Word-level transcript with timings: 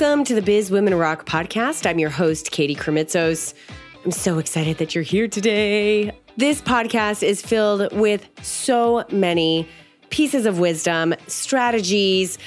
Welcome 0.00 0.24
to 0.24 0.34
the 0.34 0.40
Biz 0.40 0.70
Women 0.70 0.94
Rock 0.94 1.26
podcast. 1.26 1.84
I'm 1.84 1.98
your 1.98 2.08
host, 2.08 2.52
Katie 2.52 2.74
Krimitsos. 2.74 3.52
I'm 4.02 4.10
so 4.10 4.38
excited 4.38 4.78
that 4.78 4.94
you're 4.94 5.04
here 5.04 5.28
today. 5.28 6.10
This 6.38 6.62
podcast 6.62 7.22
is 7.22 7.42
filled 7.42 7.92
with 7.92 8.26
so 8.40 9.04
many 9.12 9.68
pieces 10.08 10.46
of 10.46 10.58
wisdom, 10.58 11.14
strategies, 11.26 12.38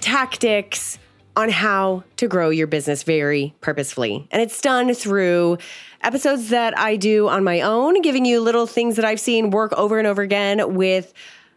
tactics 0.00 1.00
on 1.34 1.48
how 1.48 2.04
to 2.18 2.28
grow 2.28 2.50
your 2.50 2.68
business 2.68 3.02
very 3.02 3.52
purposefully. 3.60 4.28
And 4.30 4.40
it's 4.40 4.60
done 4.60 4.94
through 4.94 5.58
episodes 6.00 6.50
that 6.50 6.78
I 6.78 6.94
do 6.94 7.26
on 7.28 7.42
my 7.42 7.60
own, 7.62 8.02
giving 8.02 8.24
you 8.24 8.38
little 8.38 8.68
things 8.68 8.94
that 8.94 9.04
I've 9.04 9.18
seen 9.18 9.50
work 9.50 9.72
over 9.72 9.98
and 9.98 10.06
over 10.06 10.22
again 10.22 10.76
with 10.76 11.12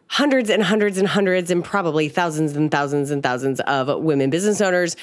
hundreds 0.08 0.50
and 0.50 0.64
hundreds 0.64 0.98
and 0.98 1.08
hundreds 1.08 1.52
and 1.52 1.64
probably 1.64 2.10
thousands 2.10 2.56
and 2.56 2.72
thousands 2.72 3.12
and 3.12 3.22
thousands 3.22 3.60
of 3.62 4.02
women 4.02 4.30
business 4.30 4.62
owners 4.62 4.96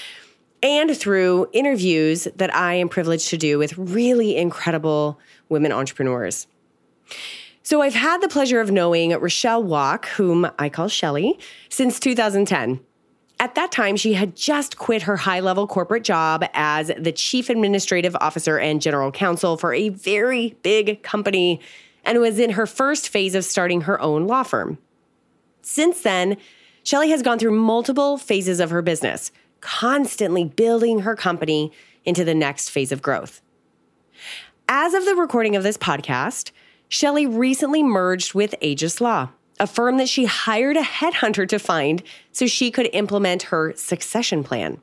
and 0.65 0.97
through 0.97 1.47
interviews 1.53 2.27
that 2.37 2.53
I 2.55 2.75
am 2.75 2.89
privileged 2.89 3.29
to 3.29 3.37
do 3.37 3.59
with 3.59 3.77
really 3.77 4.37
incredible 4.37 5.21
women 5.51 5.71
entrepreneurs. 5.71 6.47
So 7.63 7.83
I've 7.83 7.95
had 7.95 8.23
the 8.23 8.29
pleasure 8.29 8.61
of 8.61 8.71
knowing 8.71 9.13
Rochelle 9.13 9.63
Walk, 9.63 10.07
whom 10.07 10.51
I 10.59 10.71
call 10.71 10.89
Shelly, 10.89 11.39
since 11.69 12.01
2010. 12.01 12.81
At 13.41 13.55
that 13.57 13.73
time, 13.73 13.97
she 13.97 14.15
had 14.15 14.37
just 14.37 14.79
quit 14.79 15.03
her 15.03 15.19
high 15.19 15.41
level 15.41 15.67
corporate 15.67 16.05
job 16.05 16.45
as 16.55 16.91
the 16.99 17.13
chief 17.13 17.51
administrative 17.51 18.17
officer 18.21 18.59
and 18.59 18.81
general 18.81 19.13
counsel 19.13 19.59
for 19.59 19.75
a 19.75 19.91
very 19.91 20.57
big 20.63 21.03
company 21.03 21.61
and 22.05 22.21
was 22.21 22.39
in 22.39 22.51
her 22.51 22.67
first 22.67 23.09
phase 23.09 23.35
of 23.35 23.45
starting 23.45 23.83
her 23.83 24.01
own 24.01 24.27
law 24.27 24.45
firm. 24.45 24.79
Since 25.61 26.03
then, 26.03 26.39
Shelly 26.85 27.11
has 27.11 27.23
gone 27.23 27.39
through 27.39 27.59
multiple 27.59 28.19
phases 28.19 28.61
of 28.61 28.71
her 28.71 28.83
business, 28.83 29.33
constantly 29.65 30.45
building 30.45 31.01
her 31.01 31.17
company 31.17 31.73
into 32.05 32.23
the 32.23 32.35
next 32.35 32.69
phase 32.69 32.93
of 32.93 33.01
growth. 33.01 33.41
As 34.69 34.93
of 34.93 35.07
the 35.07 35.17
recording 35.17 35.57
of 35.57 35.63
this 35.63 35.79
podcast, 35.79 36.51
Shelly 36.89 37.27
recently 37.27 37.83
merged 37.83 38.35
with 38.35 38.55
Aegis 38.61 39.01
Law, 39.01 39.31
a 39.59 39.67
firm 39.67 39.97
that 39.97 40.09
she 40.09 40.27
hired 40.27 40.77
a 40.77 40.83
headhunter 40.83 41.49
to 41.49 41.59
find 41.59 42.03
so 42.31 42.47
she 42.47 42.71
could 42.71 42.91
implement 42.93 43.45
her 43.45 43.73
succession 43.75 44.45
plan. 44.45 44.83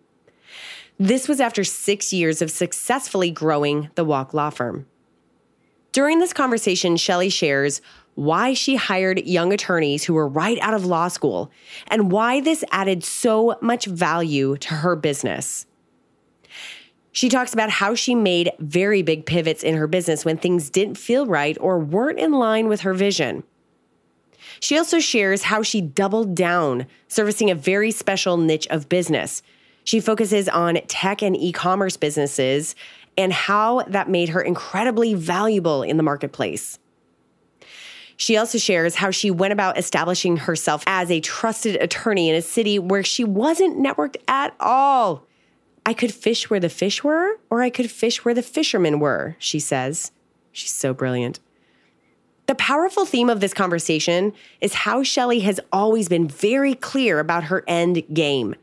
This 1.00 1.28
was 1.28 1.40
after 1.40 1.64
six 1.64 2.12
years 2.12 2.42
of 2.42 2.50
successfully 2.50 3.30
growing 3.30 3.92
the 3.94 4.04
Walk 4.04 4.34
Law 4.34 4.50
Firm. 4.50 4.88
During 5.92 6.20
this 6.20 6.34
conversation, 6.34 6.98
Shelly 6.98 7.30
shares 7.30 7.82
why 8.16 8.54
she 8.54 8.76
hired 8.76 9.26
young 9.26 9.54
attorneys 9.54 10.04
who 10.04 10.14
were 10.14 10.28
right 10.28 10.60
out 10.60 10.74
of 10.74 10.86
law 10.86 11.08
school, 11.08 11.52
and 11.88 12.12
why 12.12 12.42
this 12.42 12.64
added 12.72 13.04
so 13.04 13.58
much 13.62 13.86
value 13.86 14.58
to 14.58 14.76
her 14.76 14.96
business. 14.96 15.66
She 17.14 17.30
talks 17.30 17.54
about 17.54 17.70
how 17.70 17.94
she 17.94 18.16
made 18.16 18.52
very 18.60 19.02
big 19.02 19.26
pivots 19.26 19.64
in 19.64 19.76
her 19.76 19.88
business 19.88 20.24
when 20.24 20.38
things 20.38 20.70
didn't 20.70 20.98
feel 20.98 21.26
right 21.26 21.58
or 21.60 21.78
weren't 21.78 22.20
in 22.20 22.32
line 22.32 22.68
with 22.68 22.82
her 22.82 22.94
vision. 22.94 23.44
She 24.62 24.78
also 24.78 25.00
shares 25.00 25.44
how 25.44 25.64
she 25.64 25.82
doubled 25.82 26.36
down, 26.36 26.86
servicing 27.08 27.50
a 27.50 27.56
very 27.56 27.92
special 27.92 28.38
niche 28.38 28.68
of 28.70 28.88
business. 28.88 29.42
She 29.84 30.00
focuses 30.00 30.48
on 30.48 30.80
tech 30.88 31.22
and 31.22 31.36
e 31.36 31.52
commerce 31.52 31.98
businesses 31.98 32.76
and 33.18 33.34
how 33.34 33.82
that 33.88 34.10
made 34.10 34.30
her 34.30 34.42
incredibly 34.42 35.14
valuable 35.14 35.84
in 35.84 35.98
the 35.98 36.04
marketplace. 36.04 36.80
She 38.22 38.38
also 38.38 38.60
shares 38.60 38.94
how 38.94 39.10
she 39.10 39.32
went 39.32 39.52
about 39.52 39.80
establishing 39.80 40.38
herself 40.38 40.84
as 40.86 41.10
a 41.10 41.22
trusted 41.22 41.82
attorney 41.82 42.30
in 42.30 42.36
a 42.36 42.42
city 42.44 42.78
where 42.78 43.04
she 43.04 43.24
wasn't 43.24 43.80
networked 43.80 44.18
at 44.28 44.54
all. 44.60 45.26
I 45.88 45.96
could 45.96 46.14
fish 46.14 46.48
where 46.48 46.60
the 46.60 46.70
fish 46.70 47.04
were, 47.04 47.40
or 47.50 47.64
I 47.64 47.72
could 47.72 47.90
fish 47.90 48.24
where 48.24 48.36
the 48.36 48.44
fishermen 48.44 49.00
were, 49.00 49.36
she 49.40 49.60
says. 49.60 50.12
She's 50.52 50.70
so 50.70 50.94
brilliant. 50.94 51.40
The 52.46 52.54
powerful 52.54 53.06
theme 53.06 53.28
of 53.28 53.40
this 53.40 53.56
conversation 53.56 54.34
is 54.62 54.76
how 54.76 55.02
Shelly 55.02 55.40
has 55.40 55.60
always 55.72 56.08
been 56.08 56.28
very 56.28 56.76
clear 56.76 57.18
about 57.18 57.46
her 57.46 57.64
end 57.68 58.04
game. 58.14 58.54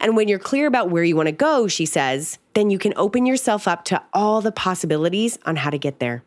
And 0.00 0.18
when 0.18 0.28
you're 0.28 0.38
clear 0.38 0.66
about 0.66 0.90
where 0.90 1.02
you 1.02 1.16
want 1.16 1.28
to 1.28 1.32
go, 1.32 1.66
she 1.66 1.86
says, 1.86 2.38
then 2.52 2.68
you 2.68 2.76
can 2.78 2.92
open 2.96 3.24
yourself 3.24 3.66
up 3.66 3.86
to 3.86 4.02
all 4.12 4.42
the 4.42 4.52
possibilities 4.52 5.38
on 5.46 5.56
how 5.56 5.70
to 5.70 5.78
get 5.78 5.98
there. 5.98 6.24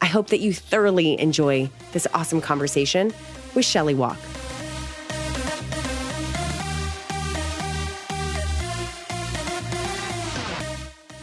I 0.00 0.06
hope 0.06 0.28
that 0.28 0.38
you 0.38 0.52
thoroughly 0.52 1.18
enjoy 1.20 1.70
this 1.92 2.06
awesome 2.14 2.40
conversation 2.40 3.12
with 3.54 3.64
Shelly 3.64 3.94
Walk. 3.94 4.18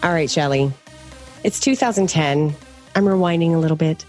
All 0.04 0.14
right, 0.14 0.30
Shelly. 0.30 0.72
It's 1.44 1.60
2010. 1.60 2.56
I'm 2.96 3.06
rewinding 3.06 3.56
a 3.56 3.58
little 3.58 3.78
bit. 3.78 4.06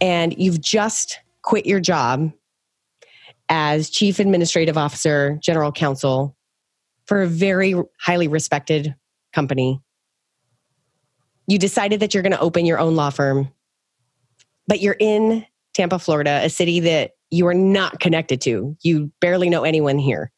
And 0.00 0.36
you've 0.36 0.60
just 0.60 1.20
quit 1.42 1.66
your 1.66 1.78
job 1.78 2.32
as 3.48 3.90
Chief 3.90 4.18
Administrative 4.18 4.76
Officer, 4.76 5.38
General 5.40 5.70
Counsel 5.70 6.36
for 7.06 7.22
a 7.22 7.26
very 7.26 7.74
highly 8.00 8.26
respected 8.26 8.94
company 9.32 9.80
you 11.52 11.58
decided 11.58 12.00
that 12.00 12.14
you're 12.14 12.22
going 12.22 12.32
to 12.32 12.40
open 12.40 12.64
your 12.64 12.78
own 12.78 12.96
law 12.96 13.10
firm, 13.10 13.50
but 14.66 14.80
you're 14.80 14.96
in 14.98 15.44
Tampa, 15.74 15.98
Florida, 15.98 16.40
a 16.42 16.48
city 16.48 16.80
that 16.80 17.12
you 17.30 17.46
are 17.46 17.54
not 17.54 18.00
connected 18.00 18.40
to. 18.40 18.74
You 18.80 19.12
barely 19.20 19.50
know 19.50 19.62
anyone 19.62 19.98
here. 19.98 20.32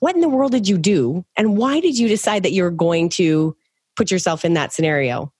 What 0.00 0.14
in 0.14 0.20
the 0.20 0.28
world 0.28 0.52
did 0.52 0.68
you 0.68 0.76
do? 0.76 1.24
And 1.34 1.56
why 1.56 1.80
did 1.80 1.98
you 1.98 2.08
decide 2.08 2.42
that 2.42 2.52
you 2.52 2.62
were 2.62 2.70
going 2.70 3.08
to 3.10 3.56
put 3.96 4.10
yourself 4.10 4.44
in 4.44 4.52
that 4.52 4.72
scenario 4.72 5.32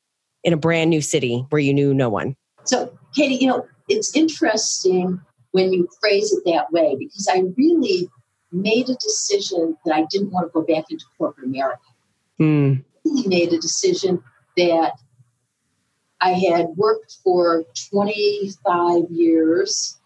in 0.43 0.55
a 0.55 0.57
brand 0.57 0.89
new 0.89 1.03
city 1.03 1.45
where 1.51 1.61
you 1.61 1.75
knew 1.75 1.93
no 1.93 2.09
one? 2.09 2.35
So, 2.65 2.97
Katie, 3.15 3.35
you 3.35 3.49
know, 3.49 3.67
it's 3.89 4.17
interesting 4.17 5.21
when 5.51 5.71
you 5.73 5.87
phrase 6.01 6.33
it 6.33 6.51
that 6.51 6.73
way 6.73 6.97
because 6.99 7.29
I 7.31 7.43
really 7.59 8.09
made 8.53 8.89
a 8.89 8.95
decision 8.95 9.77
that 9.85 9.95
I 9.95 10.07
didn't 10.11 10.31
want 10.31 10.47
to 10.47 10.51
go 10.53 10.63
back 10.63 10.85
into 10.89 11.05
corporate 11.19 11.47
America. 11.47 11.83
Mm. 12.41 12.79
I 12.79 12.85
really 13.05 13.29
made 13.29 13.53
a 13.53 13.59
decision 13.59 14.23
that 14.57 14.93
I 16.21 16.33
had 16.33 16.69
worked 16.77 17.19
for 17.25 17.65
25 17.91 19.11
years 19.11 19.99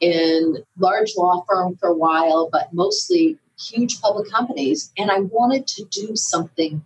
in 0.00 0.56
large 0.76 1.12
law 1.16 1.44
firm 1.48 1.76
for 1.76 1.88
a 1.88 1.94
while, 1.94 2.48
but 2.50 2.72
mostly 2.72 3.38
huge 3.58 4.00
public 4.00 4.28
companies. 4.30 4.90
And 4.98 5.10
I 5.10 5.20
wanted 5.20 5.66
to 5.68 5.84
do 5.84 6.16
something 6.16 6.84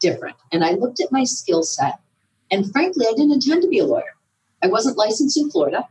different. 0.00 0.36
And 0.52 0.62
I 0.62 0.72
looked 0.72 1.00
at 1.00 1.10
my 1.10 1.24
skill 1.24 1.62
set. 1.62 2.00
And 2.50 2.70
frankly, 2.70 3.06
I 3.06 3.12
didn't 3.12 3.32
intend 3.32 3.62
to 3.62 3.68
be 3.68 3.78
a 3.78 3.86
lawyer. 3.86 4.14
I 4.62 4.66
wasn't 4.68 4.98
licensed 4.98 5.38
in 5.38 5.50
Florida. 5.50 5.88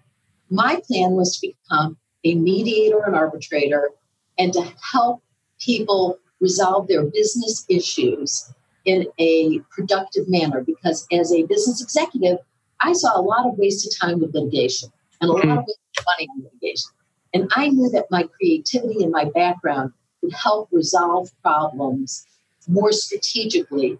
My 0.49 0.81
plan 0.87 1.13
was 1.13 1.37
to 1.37 1.47
become 1.47 1.97
a 2.23 2.35
mediator 2.35 3.01
and 3.03 3.15
arbitrator 3.15 3.91
and 4.37 4.53
to 4.53 4.73
help 4.91 5.23
people 5.59 6.19
resolve 6.39 6.87
their 6.87 7.03
business 7.03 7.65
issues 7.67 8.53
in 8.87 9.05
a 9.19 9.59
productive 9.69 10.27
manner 10.27 10.63
because 10.63 11.05
as 11.11 11.31
a 11.31 11.43
business 11.43 11.83
executive, 11.83 12.39
I 12.81 12.93
saw 12.93 13.19
a 13.19 13.21
lot 13.21 13.45
of 13.45 13.57
wasted 13.57 13.93
time 13.99 14.19
with 14.19 14.33
litigation 14.33 14.89
and 15.21 15.29
a 15.29 15.33
lot 15.33 15.43
of 15.43 15.49
mm-hmm. 15.49 15.59
wasted 15.59 16.05
money 16.05 16.27
on 16.31 16.43
litigation. 16.43 16.91
And 17.33 17.51
I 17.55 17.67
knew 17.67 17.89
that 17.89 18.09
my 18.09 18.23
creativity 18.23 19.03
and 19.03 19.11
my 19.11 19.25
background 19.25 19.91
would 20.23 20.33
help 20.33 20.69
resolve 20.71 21.29
problems 21.43 22.25
more 22.67 22.91
strategically. 22.91 23.99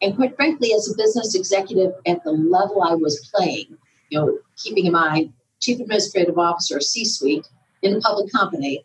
And 0.00 0.14
quite 0.14 0.36
frankly, 0.36 0.72
as 0.72 0.88
a 0.88 0.96
business 0.96 1.34
executive 1.34 1.92
at 2.06 2.22
the 2.22 2.30
level 2.30 2.82
I 2.82 2.94
was 2.94 3.28
playing, 3.34 3.76
you 4.10 4.18
know, 4.18 4.38
keeping 4.56 4.86
in 4.86 4.92
mind 4.92 5.32
chief 5.60 5.80
administrative 5.80 6.38
officer, 6.38 6.80
C 6.80 7.04
suite 7.04 7.48
in 7.82 7.96
a 7.96 8.00
public 8.00 8.30
company 8.32 8.84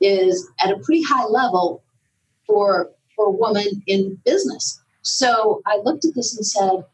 is 0.00 0.48
at 0.60 0.72
a 0.72 0.78
pretty 0.78 1.02
high 1.02 1.26
level 1.26 1.84
for, 2.46 2.90
for 3.20 3.28
a 3.28 3.32
woman 3.32 3.82
in 3.86 4.18
business. 4.24 4.80
So 5.02 5.60
I 5.66 5.78
looked 5.84 6.06
at 6.06 6.14
this 6.14 6.36
and 6.36 6.46
said, 6.46 6.84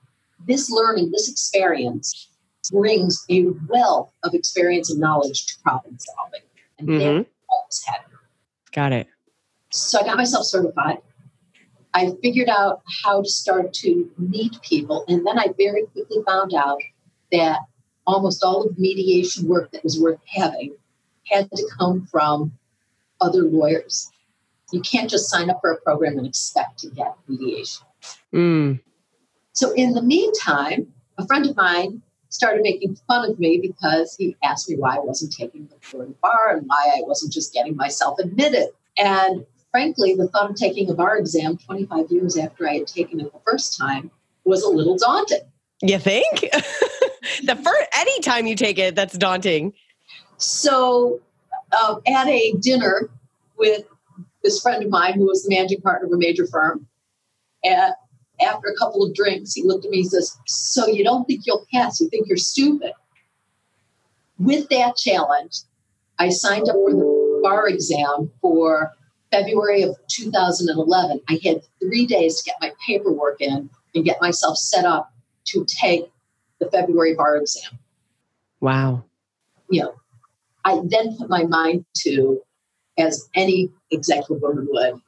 this 0.47 0.71
learning, 0.71 1.13
this 1.13 1.31
experience 1.31 2.29
brings 2.73 3.25
a 3.31 3.47
wealth 3.69 4.13
of 4.25 4.35
experience 4.35 4.91
and 4.91 4.99
knowledge 4.99 5.47
to 5.47 5.63
problem 5.63 5.97
solving. 5.99 6.41
And 6.79 6.89
mm-hmm. 6.89 7.23
was 7.49 7.85
headed. 7.87 8.07
Got 8.73 8.93
it. 8.93 9.07
So 9.71 10.01
I 10.01 10.05
got 10.05 10.17
myself 10.17 10.47
certified. 10.47 10.99
I 11.95 12.11
figured 12.23 12.49
out 12.49 12.83
how 13.05 13.23
to 13.23 13.29
start 13.29 13.73
to 13.75 14.11
meet 14.19 14.61
people. 14.63 15.05
And 15.09 15.25
then 15.27 15.39
I 15.39 15.49
very 15.57 15.87
quickly 15.87 16.19
found 16.27 16.55
out 16.55 16.81
that 17.33 17.61
almost 18.07 18.43
all 18.45 18.67
of 18.67 18.75
the 18.75 18.81
mediation 18.81 19.49
work 19.49 19.71
that 19.71 19.85
was 19.85 20.01
worth 20.01 20.21
having 20.27 20.75
had 21.31 21.49
to 21.51 21.69
come 21.79 22.07
from 22.11 22.53
other 23.21 23.43
lawyers. 23.43 24.11
You 24.73 24.81
can't 24.81 25.09
just 25.09 25.31
sign 25.31 25.51
up 25.51 25.59
for 25.61 25.73
a 25.73 25.81
program 25.81 26.19
and 26.19 26.27
expect 26.27 26.79
to 26.81 26.91
get 26.91 27.15
mediation. 27.29 27.87
Mm. 28.35 28.81
So 29.53 29.73
in 29.73 29.93
the 29.93 30.03
meantime, 30.03 30.93
a 31.19 31.27
friend 31.27 31.47
of 31.47 31.57
mine 31.57 32.03
started 32.29 32.63
making 32.63 32.97
fun 33.07 33.31
of 33.31 33.39
me 33.39 33.59
because 33.61 34.17
he 34.17 34.37
asked 34.43 34.69
me 34.69 34.77
why 34.77 34.97
I 34.97 35.01
wasn't 35.01 35.33
taking 35.33 35.67
the 35.69 35.77
Florida 35.81 36.15
bar 36.21 36.57
and 36.57 36.67
why 36.67 36.93
I 36.97 37.03
wasn't 37.03 37.33
just 37.33 37.53
getting 37.53 37.77
myself 37.77 38.19
admitted. 38.19 38.69
And 38.99 39.47
frankly, 39.71 40.15
the 40.15 40.29
thought 40.29 40.51
of 40.51 40.57
taking 40.57 40.91
a 40.91 40.95
bar 40.95 41.17
exam 41.17 41.57
25 41.57 42.11
years 42.11 42.37
after 42.37 42.69
I 42.69 42.75
had 42.75 42.87
taken 42.87 43.21
it 43.21 43.33
the 43.33 43.41
first 43.47 43.79
time 43.79 44.11
was 44.45 44.63
a 44.63 44.69
little 44.69 44.97
daunting. 44.97 45.41
You 45.83 45.99
think? 45.99 46.41
the 47.45 47.57
first 47.57 47.89
any 47.99 48.21
time 48.21 48.47
you 48.47 48.57
take 48.57 48.79
it, 48.79 48.95
that's 48.95 49.17
daunting. 49.17 49.75
So, 50.39 51.21
uh, 51.73 51.97
at 52.07 52.27
a 52.29 52.53
dinner 52.53 53.11
with 53.59 53.85
this 54.47 54.61
friend 54.61 54.83
of 54.83 54.89
mine 54.89 55.15
who 55.15 55.27
was 55.27 55.43
the 55.43 55.55
managing 55.55 55.81
partner 55.81 56.07
of 56.07 56.13
a 56.13 56.17
major 56.17 56.47
firm, 56.47 56.87
at, 57.65 57.97
after 58.41 58.69
a 58.69 58.77
couple 58.79 59.03
of 59.03 59.13
drinks, 59.13 59.53
he 59.53 59.63
looked 59.65 59.85
at 59.85 59.91
me 59.91 60.01
and 60.01 60.11
says, 60.11 60.37
So 60.47 60.87
you 60.87 61.03
don't 61.03 61.25
think 61.25 61.43
you'll 61.45 61.67
pass? 61.75 62.01
You 62.01 62.09
think 62.09 62.29
you're 62.29 62.37
stupid? 62.37 62.93
With 64.39 64.69
that 64.69 64.97
challenge, 64.97 65.63
I 66.19 66.29
signed 66.29 66.69
up 66.69 66.77
for 66.77 66.93
the 66.93 67.41
bar 67.43 67.69
exam 67.69 68.31
for 68.41 68.93
February 69.33 69.83
of 69.83 69.97
2011. 70.09 71.21
I 71.29 71.41
had 71.43 71.63
three 71.81 72.07
days 72.07 72.41
to 72.41 72.51
get 72.51 72.57
my 72.61 72.73
paperwork 72.87 73.41
in 73.41 73.69
and 73.95 74.05
get 74.05 74.21
myself 74.21 74.57
set 74.57 74.85
up 74.85 75.13
to 75.47 75.67
take 75.67 76.11
the 76.61 76.71
February 76.71 77.15
bar 77.15 77.37
exam. 77.37 77.79
Wow. 78.61 79.05
You 79.71 79.83
know, 79.83 79.95
I 80.65 80.81
then 80.85 81.17
put 81.17 81.29
my 81.29 81.45
mind 81.45 81.85
to, 82.03 82.41
as 82.99 83.29
any 83.35 83.71
executive 83.91 84.43
woman 84.43 84.69
would, 84.71 85.01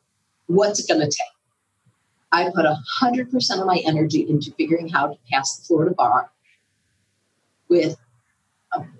what's 0.46 0.80
it 0.80 0.88
going 0.88 1.00
to 1.00 1.06
take? 1.06 1.38
I 2.30 2.50
put 2.54 2.66
100% 2.66 3.60
of 3.60 3.66
my 3.66 3.80
energy 3.86 4.26
into 4.28 4.52
figuring 4.52 4.88
how 4.88 5.08
to 5.08 5.18
pass 5.30 5.56
the 5.56 5.64
Florida 5.64 5.94
bar 5.94 6.30
with 7.68 7.96
um, 8.76 8.92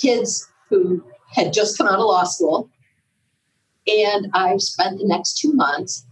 kids 0.00 0.48
who 0.68 1.04
had 1.30 1.52
just 1.52 1.78
come 1.78 1.86
out 1.86 1.98
of 1.98 2.04
law 2.04 2.24
school. 2.24 2.68
And 3.86 4.28
I've 4.34 4.60
spent 4.60 4.98
the 4.98 5.06
next 5.06 5.38
two 5.38 5.52
months 5.52 6.06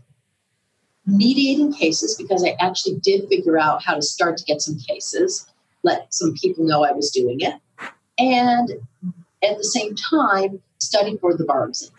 mediating 1.07 1.73
cases 1.73 2.17
because 2.17 2.45
I 2.45 2.57
actually 2.61 2.97
did 2.97 3.29
figure 3.29 3.59
out 3.59 3.83
how 3.83 3.95
to 3.95 4.03
start 4.03 4.37
to 4.39 4.45
get 4.45 4.61
some 4.61 4.79
cases, 4.79 5.47
let 5.83 6.13
some 6.13 6.35
people 6.35 6.65
know 6.65 6.85
I 6.85 6.93
was 6.93 7.11
doing 7.11 7.41
it, 7.41 7.55
and 8.19 8.71
at 9.43 9.57
the 9.57 9.65
same 9.65 9.95
time, 9.95 10.61
study 10.79 11.17
for 11.19 11.37
the 11.37 11.45
bar 11.45 11.69
exam. 11.69 11.91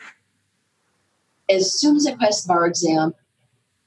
As 1.50 1.80
soon 1.80 1.96
as 1.96 2.08
I 2.08 2.16
passed 2.16 2.46
the 2.46 2.54
bar 2.54 2.66
exam, 2.66 3.14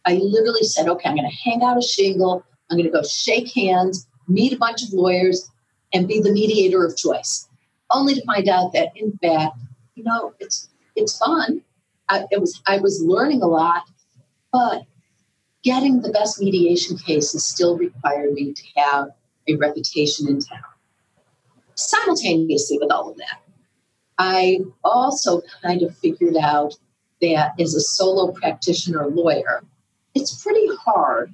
I 0.07 0.15
literally 0.15 0.63
said, 0.63 0.89
okay, 0.89 1.09
I'm 1.09 1.17
going 1.17 1.29
to 1.29 1.37
hang 1.37 1.63
out 1.63 1.79
a 1.79 1.83
shingle, 1.83 2.45
I'm 2.71 2.77
going 2.77 2.91
to 2.91 2.93
go 2.93 3.03
shake 3.03 3.53
hands, 3.55 4.07
meet 4.29 4.53
a 4.53 4.59
bunch 4.59 4.83
of 4.83 4.93
lawyers, 4.93 5.51
and 5.93 6.09
be 6.09 6.21
the 6.21 6.33
mediator 6.33 6.85
of 6.85 6.97
choice. 6.97 7.49
Only 7.91 8.15
to 8.15 8.25
find 8.25 8.49
out 8.49 8.73
that, 8.73 8.89
in 8.97 9.17
fact, 9.19 9.57
you 9.95 10.05
know, 10.05 10.35
it's 10.41 10.69
it's 10.97 11.17
fun. 11.17 11.63
I, 12.09 12.25
it 12.31 12.41
was 12.41 12.61
I 12.67 12.79
was 12.79 13.03
learning 13.03 13.43
a 13.43 13.47
lot, 13.47 13.85
but 14.53 14.83
getting 15.63 16.03
the 16.03 16.11
best 16.11 16.41
mediation 16.41 16.99
cases 16.99 17.45
still 17.45 17.77
required 17.79 18.33
me 18.33 18.53
to 18.53 18.63
have 18.77 19.09
a 19.49 19.57
reputation 19.57 20.29
in 20.29 20.41
town. 20.41 20.61
Simultaneously 21.75 22.79
with 22.81 22.91
all 22.91 23.11
of 23.11 23.17
that, 23.17 23.41
I 24.19 24.61
also 24.83 25.43
kind 25.63 25.83
of 25.83 25.97
figured 25.97 26.37
out 26.37 26.75
that 27.21 27.59
as 27.61 27.75
a 27.75 27.81
solo 27.81 28.33
practitioner 28.33 29.07
lawyer, 29.07 29.63
it's 30.15 30.43
pretty 30.43 30.69
hard 30.77 31.33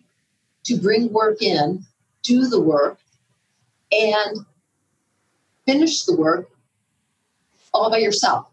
to 0.64 0.76
bring 0.76 1.12
work 1.12 1.42
in, 1.42 1.84
do 2.22 2.46
the 2.46 2.60
work, 2.60 2.98
and 3.92 4.44
finish 5.66 6.04
the 6.04 6.16
work 6.16 6.50
all 7.72 7.90
by 7.90 7.98
yourself. 7.98 8.48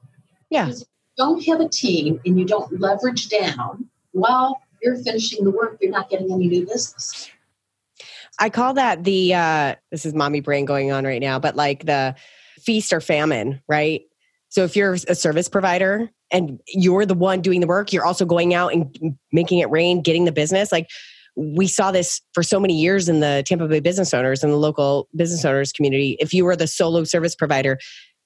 Yeah. 0.49 0.67
you 0.67 0.75
don't 1.17 1.43
have 1.45 1.59
a 1.59 1.67
team 1.67 2.19
and 2.25 2.39
you 2.39 2.45
don't 2.45 2.79
leverage 2.79 3.29
down, 3.29 3.89
well, 4.13 4.61
you're 4.81 4.95
finishing 4.95 5.43
the 5.43 5.51
work, 5.51 5.77
you're 5.81 5.91
not 5.91 6.09
getting 6.09 6.31
any 6.31 6.47
new 6.47 6.65
business. 6.65 7.29
I 8.39 8.49
call 8.49 8.75
that 8.75 9.03
the 9.03 9.33
uh 9.33 9.75
this 9.91 10.05
is 10.05 10.13
mommy 10.13 10.41
brain 10.41 10.65
going 10.65 10.91
on 10.91 11.05
right 11.05 11.21
now, 11.21 11.39
but 11.39 11.55
like 11.55 11.85
the 11.85 12.15
feast 12.59 12.93
or 12.93 13.01
famine, 13.01 13.61
right? 13.67 14.03
So 14.49 14.63
if 14.63 14.75
you're 14.75 14.93
a 14.93 15.15
service 15.15 15.49
provider 15.49 16.09
and 16.31 16.59
you're 16.67 17.05
the 17.05 17.13
one 17.13 17.41
doing 17.41 17.59
the 17.59 17.67
work, 17.67 17.91
you're 17.91 18.05
also 18.05 18.25
going 18.25 18.53
out 18.53 18.73
and 18.73 19.17
making 19.31 19.59
it 19.59 19.69
rain, 19.69 20.01
getting 20.01 20.25
the 20.25 20.31
business. 20.31 20.71
Like 20.71 20.87
we 21.35 21.67
saw 21.67 21.91
this 21.91 22.21
for 22.33 22.41
so 22.41 22.59
many 22.59 22.79
years 22.79 23.07
in 23.07 23.19
the 23.19 23.43
Tampa 23.45 23.67
Bay 23.67 23.79
business 23.79 24.13
owners 24.13 24.43
and 24.43 24.51
the 24.51 24.57
local 24.57 25.07
business 25.15 25.45
owners 25.45 25.71
community. 25.71 26.17
If 26.19 26.33
you 26.33 26.45
were 26.45 26.55
the 26.55 26.67
solo 26.67 27.03
service 27.03 27.35
provider, 27.35 27.77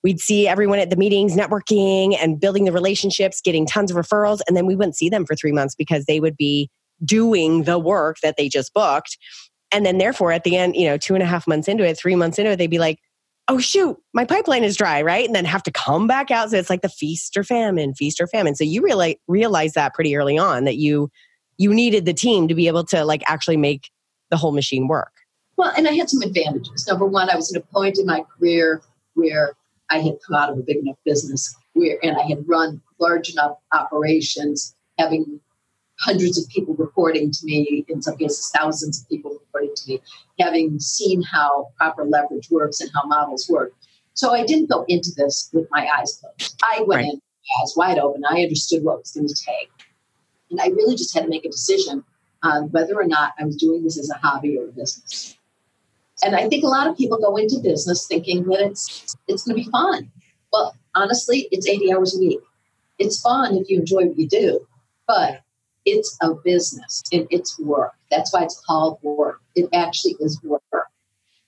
we'd 0.03 0.19
see 0.19 0.47
everyone 0.47 0.79
at 0.79 0.89
the 0.89 0.95
meetings 0.95 1.35
networking 1.35 2.15
and 2.19 2.39
building 2.39 2.65
the 2.65 2.71
relationships, 2.71 3.41
getting 3.41 3.65
tons 3.65 3.91
of 3.91 3.97
referrals, 3.97 4.39
and 4.47 4.55
then 4.55 4.65
we 4.65 4.75
wouldn't 4.75 4.95
see 4.95 5.09
them 5.09 5.25
for 5.25 5.35
three 5.35 5.51
months 5.51 5.75
because 5.75 6.05
they 6.05 6.19
would 6.19 6.37
be 6.37 6.69
doing 7.03 7.63
the 7.63 7.79
work 7.79 8.17
that 8.23 8.35
they 8.37 8.47
just 8.47 8.73
booked. 8.73 9.17
And 9.73 9.85
then, 9.85 9.97
therefore, 9.97 10.31
at 10.31 10.43
the 10.43 10.57
end, 10.57 10.75
you 10.75 10.85
know, 10.85 10.97
two 10.97 11.13
and 11.13 11.23
a 11.23 11.25
half 11.25 11.47
months 11.47 11.67
into 11.67 11.85
it, 11.85 11.97
three 11.97 12.15
months 12.15 12.39
into 12.39 12.51
it, 12.51 12.57
they'd 12.57 12.67
be 12.67 12.79
like, 12.79 12.99
oh, 13.47 13.59
shoot, 13.59 13.97
my 14.13 14.23
pipeline 14.25 14.63
is 14.63 14.77
dry, 14.77 15.01
right? 15.01 15.25
And 15.25 15.35
then 15.35 15.45
have 15.45 15.63
to 15.63 15.71
come 15.71 16.07
back 16.07 16.31
out. 16.31 16.51
So 16.51 16.57
it's 16.57 16.69
like 16.69 16.81
the 16.81 16.89
feast 16.89 17.35
or 17.35 17.43
famine, 17.43 17.93
feast 17.93 18.21
or 18.21 18.27
famine. 18.27 18.55
So 18.55 18.63
you 18.63 18.81
really 18.81 19.19
realize 19.27 19.73
that 19.73 19.93
pretty 19.93 20.15
early 20.15 20.37
on 20.37 20.63
that 20.65 20.77
you 20.77 21.09
you 21.57 21.73
needed 21.73 22.05
the 22.05 22.13
team 22.13 22.47
to 22.47 22.55
be 22.55 22.67
able 22.67 22.83
to 22.85 23.05
like 23.05 23.21
actually 23.27 23.57
make 23.57 23.91
the 24.29 24.37
whole 24.37 24.51
machine 24.51 24.87
work. 24.87 25.11
Well, 25.57 25.71
and 25.77 25.87
I 25.87 25.93
had 25.93 26.09
some 26.09 26.21
advantages. 26.21 26.87
Number 26.87 27.05
one, 27.05 27.29
I 27.29 27.35
was 27.35 27.53
at 27.53 27.61
a 27.61 27.65
point 27.67 27.99
in 27.99 28.07
my 28.07 28.23
career 28.37 28.81
where 29.13 29.53
I 29.91 29.99
had 29.99 30.17
come 30.25 30.35
out 30.35 30.49
of 30.49 30.57
a 30.57 30.61
big 30.63 30.77
enough 30.77 30.97
business 31.05 31.53
where, 31.73 31.99
and 32.01 32.17
I 32.17 32.23
had 32.23 32.47
run 32.47 32.81
large 32.99 33.29
enough 33.29 33.57
operations, 33.73 34.73
having 34.97 35.39
hundreds 36.01 36.37
of 36.41 36.49
people 36.49 36.73
reporting 36.75 37.31
to 37.31 37.45
me, 37.45 37.85
in 37.87 38.01
some 38.01 38.17
cases, 38.17 38.51
thousands 38.55 39.01
of 39.01 39.09
people 39.09 39.31
reporting 39.31 39.73
to 39.75 39.91
me, 39.91 40.01
having 40.39 40.79
seen 40.79 41.21
how 41.21 41.67
proper 41.77 42.03
leverage 42.03 42.49
works 42.49 42.81
and 42.81 42.89
how 42.93 43.07
models 43.07 43.47
work. 43.49 43.73
So 44.13 44.33
I 44.33 44.45
didn't 44.45 44.69
go 44.69 44.83
into 44.87 45.11
this 45.15 45.49
with 45.53 45.67
my 45.71 45.87
eyes 45.97 46.19
closed. 46.19 46.61
I 46.63 46.83
went 46.85 47.03
right. 47.03 47.13
in 47.13 47.21
eyes 47.61 47.73
wide 47.75 47.99
open. 47.99 48.23
I 48.29 48.41
understood 48.41 48.83
what 48.83 48.99
was 48.99 49.11
going 49.11 49.27
to 49.27 49.35
take. 49.35 49.69
And 50.49 50.59
I 50.59 50.67
really 50.67 50.95
just 50.95 51.13
had 51.13 51.23
to 51.23 51.29
make 51.29 51.45
a 51.45 51.49
decision 51.49 52.03
on 52.43 52.69
whether 52.71 52.95
or 52.95 53.05
not 53.05 53.33
I 53.39 53.45
was 53.45 53.55
doing 53.55 53.83
this 53.83 53.97
as 53.97 54.09
a 54.09 54.17
hobby 54.17 54.57
or 54.57 54.65
a 54.65 54.71
business. 54.71 55.37
And 56.23 56.35
I 56.35 56.49
think 56.49 56.63
a 56.63 56.67
lot 56.67 56.87
of 56.87 56.97
people 56.97 57.17
go 57.17 57.35
into 57.37 57.59
business 57.63 58.05
thinking 58.05 58.43
that 58.45 58.59
it's 58.61 59.15
it's 59.27 59.43
going 59.43 59.57
to 59.57 59.63
be 59.63 59.71
fun. 59.71 60.11
Well, 60.51 60.75
honestly, 60.93 61.47
it's 61.51 61.67
80 61.67 61.93
hours 61.93 62.15
a 62.15 62.19
week. 62.19 62.39
It's 62.99 63.21
fun 63.21 63.55
if 63.55 63.69
you 63.69 63.79
enjoy 63.79 64.05
what 64.05 64.19
you 64.19 64.27
do, 64.27 64.67
but 65.07 65.41
it's 65.85 66.17
a 66.21 66.33
business 66.33 67.01
and 67.11 67.27
it's 67.29 67.59
work. 67.59 67.93
That's 68.09 68.33
why 68.33 68.43
it's 68.43 68.61
called 68.65 68.99
work. 69.01 69.41
It 69.55 69.69
actually 69.73 70.15
is 70.19 70.41
work. 70.43 70.61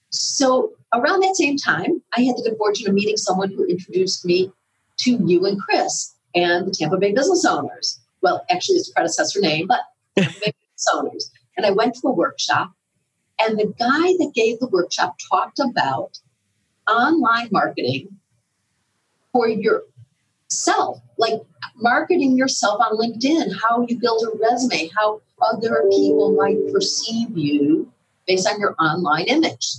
So 0.10 0.72
around 0.94 1.22
that 1.22 1.36
same 1.36 1.58
time, 1.58 2.02
I 2.16 2.22
had 2.22 2.38
the 2.38 2.44
good 2.44 2.58
fortune 2.58 2.88
of 2.88 2.94
meeting 2.94 3.18
someone 3.18 3.52
who 3.52 3.66
introduced 3.66 4.26
me 4.26 4.52
to 5.00 5.20
you 5.26 5.46
and 5.46 5.60
Chris 5.60 6.16
and 6.36 6.68
the 6.68 6.72
Tampa 6.72 6.98
Bay 6.98 7.14
business 7.14 7.46
owners. 7.46 8.00
Well, 8.22 8.46
actually, 8.50 8.76
it's 8.76 8.92
predecessor 8.92 9.40
name, 9.40 9.68
but 9.68 9.82
Tampa 10.18 10.40
Bay 10.40 10.54
business 10.54 10.88
owners. 10.94 11.32
And 11.58 11.66
I 11.66 11.72
went 11.72 11.96
to 11.96 12.08
a 12.08 12.14
workshop 12.14 12.72
and 13.40 13.58
the 13.58 13.74
guy 13.80 14.14
that 14.20 14.32
gave 14.34 14.60
the 14.60 14.68
workshop 14.68 15.16
talked 15.30 15.60
about 15.60 16.20
online 16.88 17.50
marketing 17.52 18.20
for 19.32 19.48
yourself, 20.54 21.02
like 21.18 21.42
marketing 21.78 22.38
yourself 22.38 22.80
on 22.80 22.98
LinkedIn, 22.98 23.54
how 23.62 23.86
you 23.88 24.00
build 24.00 24.24
a 24.24 24.38
resume, 24.38 24.90
how 24.96 25.22
other 25.42 25.84
people 25.90 26.36
might 26.36 26.72
perceive 26.72 27.36
you 27.36 27.92
based 28.28 28.48
on 28.48 28.60
your 28.60 28.76
online 28.80 29.26
image. 29.26 29.78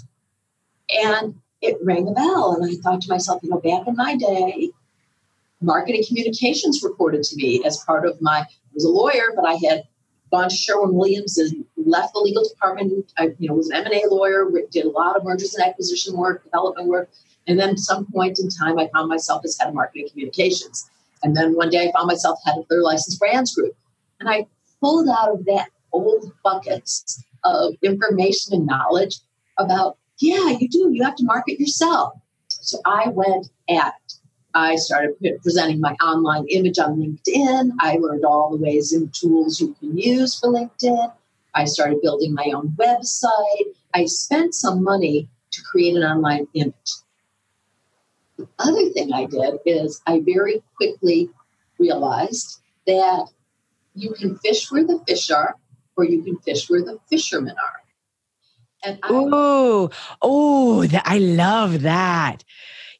And 0.90 1.36
it 1.62 1.76
rang 1.82 2.08
a 2.08 2.12
bell. 2.12 2.54
And 2.54 2.70
I 2.70 2.74
thought 2.82 3.00
to 3.02 3.08
myself, 3.08 3.42
you 3.42 3.50
know, 3.50 3.60
back 3.60 3.86
in 3.86 3.94
my 3.94 4.16
day, 4.16 4.70
marketing 5.60 6.04
communications 6.06 6.82
reported 6.82 7.22
to 7.22 7.36
me 7.36 7.62
as 7.64 7.78
part 7.86 8.04
of 8.04 8.20
my, 8.20 8.40
I 8.40 8.46
was 8.74 8.84
a 8.84 8.90
lawyer, 8.90 9.32
but 9.34 9.46
I 9.46 9.54
had 9.54 9.84
gone 10.30 10.50
to 10.50 10.56
Sherwin 10.56 10.94
Williams 10.94 11.38
and 11.38 11.64
left 11.76 12.12
the 12.12 12.20
legal 12.20 12.42
department. 12.46 13.12
I, 13.16 13.30
you 13.38 13.48
know, 13.48 13.54
was 13.54 13.70
an 13.70 13.86
M&A 13.86 14.06
lawyer, 14.10 14.50
did 14.72 14.84
a 14.84 14.90
lot 14.90 15.16
of 15.16 15.24
mergers 15.24 15.54
and 15.54 15.66
acquisition 15.66 16.16
work, 16.16 16.44
development 16.44 16.88
work. 16.88 17.10
And 17.46 17.58
then 17.58 17.76
some 17.76 18.06
point 18.06 18.38
in 18.38 18.48
time, 18.48 18.78
I 18.78 18.88
found 18.92 19.08
myself 19.08 19.42
as 19.44 19.58
head 19.58 19.68
of 19.68 19.74
marketing 19.74 20.08
communications. 20.10 20.88
And 21.22 21.36
then 21.36 21.54
one 21.54 21.70
day 21.70 21.88
I 21.88 21.92
found 21.92 22.06
myself 22.06 22.38
head 22.44 22.58
of 22.58 22.66
their 22.68 22.82
licensed 22.82 23.18
brands 23.18 23.54
group. 23.54 23.76
And 24.20 24.28
I 24.28 24.46
pulled 24.80 25.08
out 25.08 25.30
of 25.30 25.44
that 25.46 25.68
old 25.92 26.32
buckets 26.42 27.22
of 27.44 27.74
information 27.82 28.54
and 28.54 28.66
knowledge 28.66 29.16
about, 29.58 29.96
yeah, 30.18 30.50
you 30.50 30.68
do, 30.68 30.90
you 30.92 31.02
have 31.02 31.16
to 31.16 31.24
market 31.24 31.60
yourself. 31.60 32.14
So 32.48 32.78
I 32.84 33.08
went 33.08 33.50
at 33.68 33.94
it. 33.94 34.14
I 34.56 34.76
started 34.76 35.16
presenting 35.42 35.80
my 35.80 35.94
online 35.94 36.46
image 36.48 36.78
on 36.78 36.96
LinkedIn. 36.96 37.72
I 37.80 37.96
learned 37.96 38.24
all 38.24 38.50
the 38.50 38.62
ways 38.62 38.92
and 38.92 39.12
tools 39.12 39.60
you 39.60 39.74
can 39.80 39.98
use 39.98 40.38
for 40.38 40.48
LinkedIn. 40.48 41.12
I 41.54 41.64
started 41.64 42.00
building 42.02 42.34
my 42.34 42.52
own 42.54 42.68
website. 42.78 43.74
I 43.94 44.04
spent 44.04 44.54
some 44.54 44.82
money 44.82 45.28
to 45.50 45.62
create 45.62 45.96
an 45.96 46.04
online 46.04 46.46
image. 46.54 46.92
The 48.38 48.48
other 48.58 48.88
thing 48.90 49.12
I 49.12 49.26
did 49.26 49.60
is 49.64 50.00
I 50.06 50.20
very 50.20 50.62
quickly 50.76 51.30
realized 51.78 52.60
that 52.86 53.28
you 53.94 54.12
can 54.12 54.36
fish 54.38 54.70
where 54.70 54.84
the 54.84 55.00
fish 55.06 55.30
are, 55.30 55.56
or 55.96 56.04
you 56.04 56.22
can 56.22 56.38
fish 56.38 56.68
where 56.68 56.82
the 56.82 56.98
fishermen 57.08 57.54
are. 57.56 57.82
And 58.84 58.98
I, 59.02 59.08
oh, 59.10 59.90
oh, 60.20 60.88
I 61.04 61.18
love 61.18 61.82
that. 61.82 62.44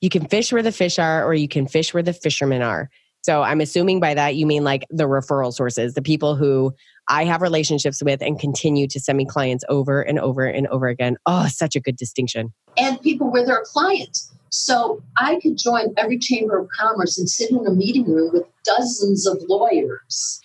You 0.00 0.08
can 0.08 0.26
fish 0.28 0.52
where 0.52 0.62
the 0.62 0.72
fish 0.72 0.98
are, 0.98 1.24
or 1.24 1.34
you 1.34 1.48
can 1.48 1.66
fish 1.66 1.92
where 1.92 2.02
the 2.02 2.12
fishermen 2.12 2.62
are. 2.62 2.90
So 3.22 3.42
I'm 3.42 3.60
assuming 3.60 4.00
by 4.00 4.14
that 4.14 4.36
you 4.36 4.46
mean 4.46 4.64
like 4.64 4.84
the 4.90 5.04
referral 5.04 5.52
sources, 5.52 5.94
the 5.94 6.02
people 6.02 6.36
who 6.36 6.74
I 7.08 7.24
have 7.24 7.42
relationships 7.42 8.02
with 8.02 8.22
and 8.22 8.38
continue 8.38 8.86
to 8.88 9.00
send 9.00 9.16
me 9.18 9.24
clients 9.24 9.64
over 9.68 10.02
and 10.02 10.18
over 10.18 10.44
and 10.44 10.66
over 10.68 10.88
again. 10.88 11.16
Oh, 11.26 11.48
such 11.48 11.74
a 11.74 11.80
good 11.80 11.96
distinction. 11.96 12.52
And 12.76 13.00
people 13.00 13.30
where 13.30 13.44
they're 13.44 13.64
clients. 13.64 14.30
So 14.54 15.02
I 15.16 15.40
could 15.40 15.58
join 15.58 15.92
every 15.96 16.16
chamber 16.16 16.56
of 16.56 16.68
commerce 16.68 17.18
and 17.18 17.28
sit 17.28 17.50
in 17.50 17.66
a 17.66 17.73
meeting 17.73 18.08
room 18.08 18.30
with 18.32 18.44
dozens 18.64 19.26
of 19.26 19.42
lawyers 19.49 20.40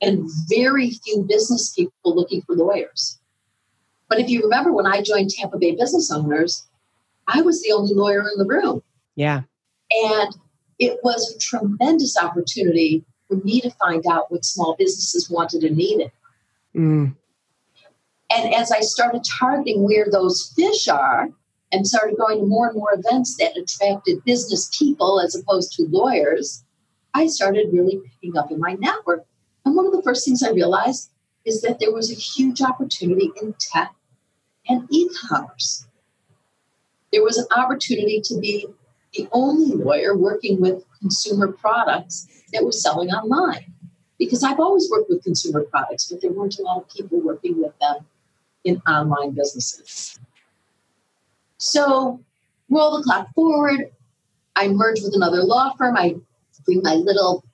and 0.00 0.26
very 0.48 0.92
few 0.92 1.26
business 1.28 1.70
people 1.74 2.16
looking 2.16 2.40
for 2.40 2.56
lawyers. 2.56 3.18
But 4.08 4.20
if 4.20 4.30
you 4.30 4.40
remember 4.40 4.72
when 4.72 4.86
I 4.86 5.02
joined 5.02 5.28
Tampa 5.28 5.58
Bay 5.58 5.76
Business 5.76 6.10
Owners, 6.10 6.66
I 7.28 7.42
was 7.42 7.62
the 7.62 7.72
only 7.72 7.92
lawyer 7.92 8.22
in 8.22 8.38
the 8.38 8.46
room. 8.46 8.82
Yeah. 9.16 9.42
And 9.90 10.34
it 10.78 10.98
was 11.02 11.30
a 11.30 11.38
tremendous 11.38 12.16
opportunity 12.16 13.04
for 13.28 13.36
me 13.36 13.60
to 13.60 13.70
find 13.72 14.02
out 14.10 14.32
what 14.32 14.46
small 14.46 14.76
businesses 14.78 15.28
wanted 15.28 15.62
and 15.62 15.76
needed. 15.76 16.10
Mm. 16.74 17.14
And 18.34 18.54
as 18.54 18.72
I 18.72 18.80
started 18.80 19.24
targeting 19.24 19.82
where 19.82 20.06
those 20.10 20.54
fish 20.56 20.88
are 20.88 21.28
and 21.72 21.86
started 21.86 22.16
going 22.16 22.38
to 22.38 22.46
more 22.46 22.68
and 22.68 22.76
more 22.76 22.92
events 22.92 23.36
that 23.36 23.56
attracted 23.56 24.24
business 24.24 24.70
people 24.76 25.20
as 25.20 25.34
opposed 25.34 25.72
to 25.72 25.86
lawyers, 25.90 26.64
I 27.14 27.26
started 27.26 27.72
really 27.72 28.00
picking 28.04 28.36
up 28.36 28.50
in 28.50 28.58
my 28.58 28.74
network. 28.74 29.24
And 29.64 29.76
one 29.76 29.86
of 29.86 29.92
the 29.92 30.02
first 30.02 30.24
things 30.24 30.42
I 30.42 30.50
realized 30.50 31.10
is 31.44 31.62
that 31.62 31.78
there 31.80 31.92
was 31.92 32.10
a 32.10 32.14
huge 32.14 32.60
opportunity 32.60 33.30
in 33.40 33.54
tech 33.58 33.94
and 34.68 34.86
e 34.90 35.08
commerce. 35.28 35.86
There 37.12 37.22
was 37.22 37.38
an 37.38 37.46
opportunity 37.56 38.20
to 38.24 38.38
be 38.38 38.66
the 39.14 39.28
only 39.32 39.74
lawyer 39.74 40.16
working 40.16 40.60
with 40.60 40.84
consumer 41.00 41.48
products 41.48 42.28
that 42.52 42.64
was 42.64 42.80
selling 42.82 43.10
online. 43.10 43.72
Because 44.18 44.44
I've 44.44 44.60
always 44.60 44.88
worked 44.90 45.08
with 45.08 45.24
consumer 45.24 45.64
products, 45.64 46.10
but 46.10 46.20
there 46.20 46.30
weren't 46.30 46.58
a 46.58 46.62
lot 46.62 46.82
of 46.82 46.90
people 46.90 47.20
working 47.20 47.60
with 47.60 47.76
them 47.80 48.06
in 48.64 48.82
online 48.86 49.30
businesses. 49.30 50.18
So, 51.60 52.20
roll 52.70 52.96
the 52.96 53.02
clock 53.02 53.28
forward. 53.34 53.90
I 54.56 54.68
merge 54.68 55.02
with 55.02 55.14
another 55.14 55.42
law 55.42 55.74
firm. 55.76 55.96
I 55.96 56.16
bring 56.64 56.80
my 56.82 56.94
little 56.94 57.44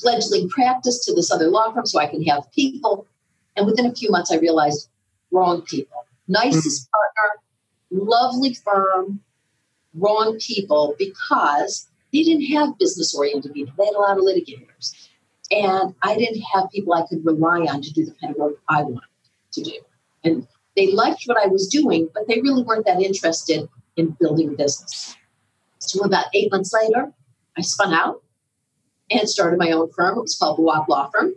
fledgling 0.00 0.48
practice 0.48 1.04
to 1.04 1.14
this 1.14 1.30
other 1.30 1.48
law 1.48 1.72
firm 1.72 1.84
so 1.84 1.98
I 1.98 2.06
can 2.06 2.22
have 2.24 2.50
people. 2.52 3.06
And 3.54 3.66
within 3.66 3.84
a 3.84 3.94
few 3.94 4.10
months, 4.10 4.32
I 4.32 4.36
realized 4.36 4.88
wrong 5.30 5.62
people. 5.62 6.06
Nicest 6.26 6.88
mm-hmm. 6.88 8.00
partner, 8.00 8.06
lovely 8.06 8.54
firm, 8.54 9.20
wrong 9.94 10.38
people 10.38 10.94
because 10.98 11.86
they 12.12 12.22
didn't 12.22 12.46
have 12.46 12.78
business 12.78 13.14
oriented 13.14 13.52
people. 13.52 13.74
They 13.76 13.84
had 13.84 13.94
a 13.94 13.98
lot 13.98 14.16
of 14.16 14.24
litigators. 14.24 15.08
And 15.50 15.94
I 16.02 16.16
didn't 16.16 16.42
have 16.54 16.70
people 16.70 16.94
I 16.94 17.06
could 17.06 17.24
rely 17.24 17.60
on 17.60 17.82
to 17.82 17.92
do 17.92 18.04
the 18.04 18.14
kind 18.20 18.32
of 18.34 18.38
work 18.38 18.54
I 18.68 18.82
wanted 18.82 19.02
to 19.52 19.62
do. 19.62 19.72
And 20.24 20.46
they 20.78 20.92
liked 20.92 21.24
what 21.24 21.36
I 21.42 21.48
was 21.48 21.66
doing, 21.66 22.08
but 22.14 22.28
they 22.28 22.40
really 22.40 22.62
weren't 22.62 22.86
that 22.86 23.02
interested 23.02 23.68
in 23.96 24.16
building 24.20 24.50
a 24.50 24.52
business. 24.52 25.16
So 25.80 26.04
about 26.04 26.26
eight 26.34 26.52
months 26.52 26.72
later, 26.72 27.12
I 27.56 27.62
spun 27.62 27.92
out 27.92 28.22
and 29.10 29.28
started 29.28 29.58
my 29.58 29.72
own 29.72 29.90
firm. 29.90 30.18
It 30.18 30.22
was 30.22 30.38
called 30.38 30.58
the 30.58 30.62
Walk 30.62 30.88
Law 30.88 31.10
Firm. 31.12 31.34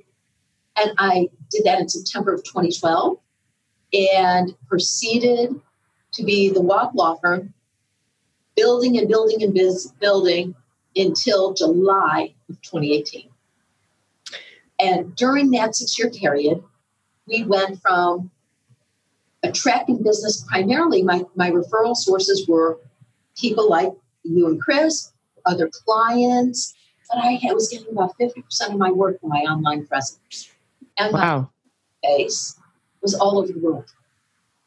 And 0.79 0.91
I 0.99 1.29
did 1.49 1.63
that 1.65 1.79
in 1.79 1.89
September 1.89 2.35
of 2.35 2.43
2012 2.43 3.17
and 3.93 4.55
proceeded 4.67 5.59
to 6.13 6.23
be 6.23 6.49
the 6.49 6.61
Walk 6.61 6.91
Law 6.93 7.15
Firm 7.15 7.51
building 8.55 8.99
and 8.99 9.07
building 9.07 9.41
and 9.41 9.55
biz- 9.55 9.91
building 9.99 10.53
until 10.95 11.55
July 11.55 12.35
of 12.47 12.61
2018. 12.61 13.27
And 14.79 15.15
during 15.15 15.49
that 15.51 15.75
six 15.75 15.97
year 15.97 16.11
period, 16.11 16.63
we 17.25 17.43
went 17.43 17.81
from 17.81 18.29
attracting 19.43 20.03
business 20.03 20.43
primarily, 20.47 21.03
my, 21.03 21.23
my 21.35 21.49
referral 21.49 21.95
sources 21.95 22.47
were 22.47 22.79
people 23.37 23.69
like 23.69 23.91
you 24.23 24.47
and 24.47 24.61
Chris, 24.61 25.11
other 25.45 25.69
clients, 25.69 26.73
but 27.09 27.19
I 27.23 27.39
was 27.53 27.69
getting 27.69 27.91
about 27.91 28.13
50% 28.19 28.43
of 28.69 28.77
my 28.77 28.91
work 28.91 29.19
from 29.19 29.29
my 29.29 29.39
online 29.39 29.85
presence. 29.87 30.49
And 30.97 31.13
wow. 31.13 31.49
my 32.03 32.09
base 32.09 32.59
was 33.01 33.13
all 33.15 33.39
over 33.39 33.51
the 33.51 33.59
world. 33.59 33.91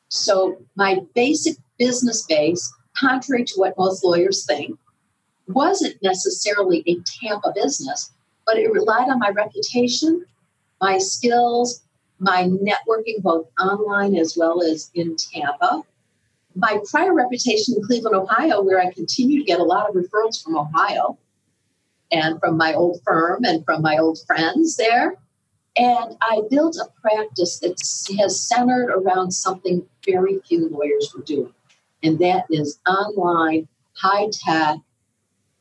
So 0.09 0.59
my 0.76 1.00
basic 1.14 1.57
business 1.78 2.25
base 2.26 2.73
contrary 2.97 3.45
to 3.45 3.54
what 3.57 3.76
most 3.76 4.04
lawyers 4.04 4.47
think, 4.47 4.78
wasn't 5.49 5.97
necessarily 6.02 6.83
a 6.87 6.97
Tampa 7.21 7.52
business, 7.54 8.12
but 8.47 8.57
it 8.57 8.73
relied 8.73 9.09
on 9.09 9.19
my 9.19 9.31
reputation, 9.31 10.25
my 10.81 10.99
skills, 10.99 11.83
my 12.25 12.45
networking, 12.45 13.23
both 13.23 13.49
online 13.61 14.16
as 14.16 14.37
well 14.37 14.62
as 14.62 14.90
in 14.95 15.16
Tampa. 15.16 15.83
My 16.57 16.81
prior 16.90 17.14
reputation 17.14 17.75
in 17.76 17.85
Cleveland, 17.85 18.16
Ohio, 18.16 18.62
where 18.62 18.81
I 18.81 18.93
continue 18.93 19.38
to 19.38 19.45
get 19.45 19.61
a 19.61 19.64
lot 19.64 19.88
of 19.88 19.95
referrals 19.95 20.43
from 20.43 20.57
Ohio 20.57 21.19
and 22.12 22.38
from 22.40 22.57
my 22.57 22.75
old 22.75 23.00
firm 23.04 23.45
and 23.45 23.64
from 23.64 23.83
my 23.83 23.99
old 23.99 24.19
friends 24.26 24.76
there. 24.76 25.16
And 25.76 26.16
I 26.21 26.43
built 26.50 26.76
a 26.76 26.88
practice 27.00 27.59
that 27.61 27.76
has 28.21 28.40
centered 28.40 28.90
around 28.90 29.33
something 29.33 29.85
very 30.07 30.40
few 30.47 30.69
lawyers 30.69 31.12
were 31.14 31.25
doing 31.25 31.52
and 32.04 32.19
that 32.19 32.45
is 32.50 32.78
online, 32.87 33.66
high 33.97 34.28
tech, 34.31 34.76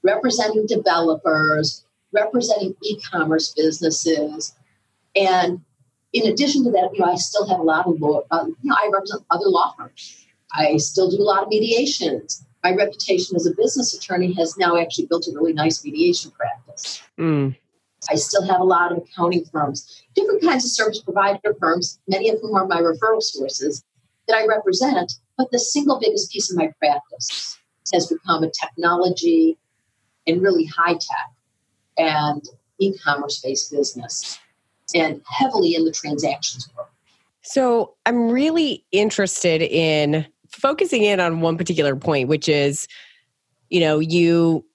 representing 0.03 0.65
developers, 0.67 1.85
representing 2.11 2.75
e 2.83 2.99
commerce 2.99 3.53
businesses. 3.55 4.53
And 5.15 5.61
in 6.13 6.31
addition 6.31 6.63
to 6.63 6.71
that, 6.71 6.91
you 6.93 6.99
know, 6.99 7.11
I 7.11 7.15
still 7.15 7.47
have 7.47 7.59
a 7.59 7.63
lot 7.63 7.87
of 7.87 7.99
law, 7.99 8.21
uh, 8.31 8.45
you 8.45 8.69
know, 8.69 8.75
I 8.75 8.89
represent 8.93 9.23
other 9.31 9.47
law 9.47 9.73
firms. 9.77 10.25
I 10.53 10.77
still 10.77 11.09
do 11.09 11.17
a 11.17 11.23
lot 11.23 11.43
of 11.43 11.49
mediations. 11.49 12.45
My 12.63 12.71
reputation 12.73 13.35
as 13.35 13.47
a 13.47 13.51
business 13.55 13.93
attorney 13.93 14.33
has 14.33 14.55
now 14.57 14.77
actually 14.77 15.07
built 15.07 15.27
a 15.27 15.31
really 15.33 15.53
nice 15.53 15.83
mediation 15.83 16.31
practice. 16.31 17.01
Mm. 17.19 17.57
I 18.09 18.15
still 18.15 18.45
have 18.45 18.61
a 18.61 18.65
lot 18.65 18.91
of 18.91 18.99
accounting 18.99 19.45
firms, 19.45 20.03
different 20.13 20.43
kinds 20.43 20.65
of 20.65 20.71
service 20.71 21.01
provider 21.01 21.55
firms, 21.59 21.99
many 22.07 22.29
of 22.29 22.39
whom 22.41 22.55
are 22.55 22.67
my 22.67 22.79
referral 22.79 23.21
sources 23.21 23.83
that 24.27 24.37
I 24.37 24.45
represent. 24.45 25.13
But 25.37 25.49
the 25.51 25.59
single 25.59 25.99
biggest 25.99 26.31
piece 26.31 26.51
of 26.51 26.57
my 26.57 26.71
practice 26.79 27.57
has 27.91 28.07
become 28.07 28.43
a 28.43 28.51
technology 28.51 29.57
and 30.27 30.41
really 30.41 30.65
high 30.65 30.93
tech 30.93 31.31
and 31.97 32.43
e 32.79 32.95
commerce 32.97 33.41
based 33.41 33.71
business 33.71 34.39
and 34.93 35.21
heavily 35.27 35.75
in 35.75 35.85
the 35.85 35.91
transactions 35.91 36.67
world. 36.75 36.89
So 37.43 37.95
I'm 38.05 38.29
really 38.29 38.85
interested 38.91 39.61
in 39.61 40.25
focusing 40.49 41.03
in 41.03 41.19
on 41.19 41.41
one 41.41 41.57
particular 41.57 41.95
point, 41.95 42.29
which 42.29 42.47
is, 42.47 42.87
you 43.69 43.81
know, 43.81 43.99
you 43.99 44.65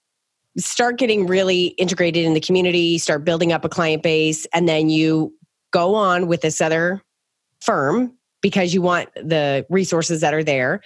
start 0.57 0.97
getting 0.97 1.25
really 1.25 1.67
integrated 1.67 2.25
in 2.25 2.33
the 2.33 2.39
community, 2.39 2.97
start 2.97 3.23
building 3.23 3.51
up 3.51 3.65
a 3.65 3.69
client 3.69 4.03
base, 4.03 4.45
and 4.53 4.67
then 4.67 4.89
you 4.89 5.33
go 5.71 5.95
on 5.95 6.27
with 6.27 6.41
this 6.41 6.61
other 6.61 7.01
firm 7.61 8.13
because 8.41 8.73
you 8.73 8.81
want 8.81 9.09
the 9.15 9.65
resources 9.69 10.21
that 10.21 10.33
are 10.33 10.43
there. 10.43 10.81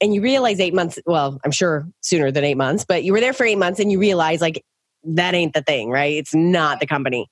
And 0.00 0.14
you 0.14 0.20
realize 0.20 0.60
eight 0.60 0.74
months 0.74 0.98
well 1.06 1.40
i'm 1.44 1.52
sure 1.52 1.88
sooner 2.00 2.30
than 2.30 2.44
eight 2.44 2.56
months 2.56 2.84
but 2.84 3.04
you 3.04 3.12
were 3.12 3.20
there 3.20 3.32
for 3.32 3.44
eight 3.44 3.56
months 3.56 3.78
and 3.78 3.92
you 3.92 3.98
realize 3.98 4.40
like 4.40 4.62
that 5.04 5.34
ain't 5.34 5.54
the 5.54 5.62
thing 5.62 5.88
right? 5.88 6.14
It's 6.14 6.34
not 6.34 6.80
the 6.80 6.86
company 6.86 7.28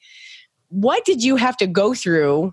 what 0.73 1.05
did 1.05 1.23
you 1.23 1.37
have 1.37 1.57
to 1.57 1.67
go 1.67 1.95
through 1.95 2.52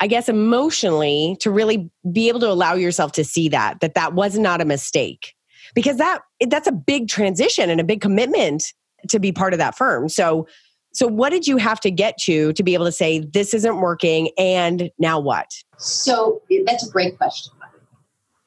i 0.00 0.06
guess 0.06 0.28
emotionally 0.28 1.36
to 1.40 1.50
really 1.50 1.90
be 2.12 2.28
able 2.28 2.40
to 2.40 2.48
allow 2.48 2.74
yourself 2.74 3.12
to 3.12 3.24
see 3.24 3.48
that 3.48 3.80
that 3.80 3.94
that 3.94 4.14
was 4.14 4.38
not 4.38 4.60
a 4.60 4.64
mistake 4.64 5.34
because 5.74 5.96
that 5.96 6.20
that's 6.48 6.68
a 6.68 6.72
big 6.72 7.08
transition 7.08 7.68
and 7.70 7.80
a 7.80 7.84
big 7.84 8.00
commitment 8.00 8.72
to 9.08 9.18
be 9.18 9.32
part 9.32 9.52
of 9.52 9.58
that 9.58 9.76
firm 9.76 10.08
so 10.08 10.46
so, 10.94 11.08
what 11.08 11.30
did 11.30 11.48
you 11.48 11.56
have 11.56 11.80
to 11.80 11.90
get 11.90 12.18
to 12.18 12.52
to 12.52 12.62
be 12.62 12.74
able 12.74 12.84
to 12.84 12.92
say, 12.92 13.18
this 13.18 13.52
isn't 13.52 13.80
working, 13.80 14.30
and 14.38 14.90
now 14.96 15.18
what? 15.18 15.50
So, 15.76 16.40
that's 16.66 16.86
a 16.88 16.90
great 16.90 17.18
question. 17.18 17.52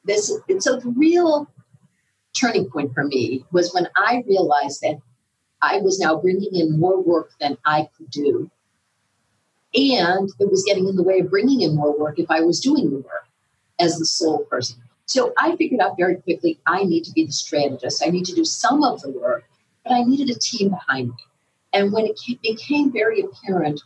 This, 0.04 0.32
so, 0.58 0.80
the 0.80 0.88
real 0.96 1.46
turning 2.34 2.70
point 2.70 2.94
for 2.94 3.04
me 3.04 3.44
was 3.52 3.74
when 3.74 3.86
I 3.96 4.24
realized 4.26 4.80
that 4.80 4.98
I 5.60 5.80
was 5.82 6.00
now 6.00 6.16
bringing 6.16 6.54
in 6.54 6.80
more 6.80 7.02
work 7.02 7.32
than 7.38 7.58
I 7.66 7.90
could 7.96 8.10
do. 8.10 8.50
And 9.78 10.28
it 10.40 10.50
was 10.50 10.64
getting 10.66 10.88
in 10.88 10.96
the 10.96 11.04
way 11.04 11.20
of 11.20 11.30
bringing 11.30 11.60
in 11.60 11.76
more 11.76 11.96
work 11.96 12.18
if 12.18 12.28
I 12.32 12.40
was 12.40 12.60
doing 12.60 12.90
the 12.90 12.96
work 12.96 13.28
as 13.78 13.96
the 13.96 14.06
sole 14.06 14.44
person. 14.46 14.76
So 15.06 15.32
I 15.38 15.54
figured 15.54 15.80
out 15.80 15.96
very 15.96 16.16
quickly 16.16 16.58
I 16.66 16.82
need 16.82 17.04
to 17.04 17.12
be 17.12 17.24
the 17.24 17.32
strategist. 17.32 18.02
I 18.04 18.10
need 18.10 18.24
to 18.24 18.34
do 18.34 18.44
some 18.44 18.82
of 18.82 19.00
the 19.02 19.10
work, 19.10 19.44
but 19.84 19.92
I 19.92 20.02
needed 20.02 20.30
a 20.30 20.38
team 20.38 20.70
behind 20.70 21.10
me. 21.10 21.14
And 21.72 21.92
when 21.92 22.06
it 22.06 22.18
became 22.42 22.90
very 22.92 23.20
apparent 23.20 23.80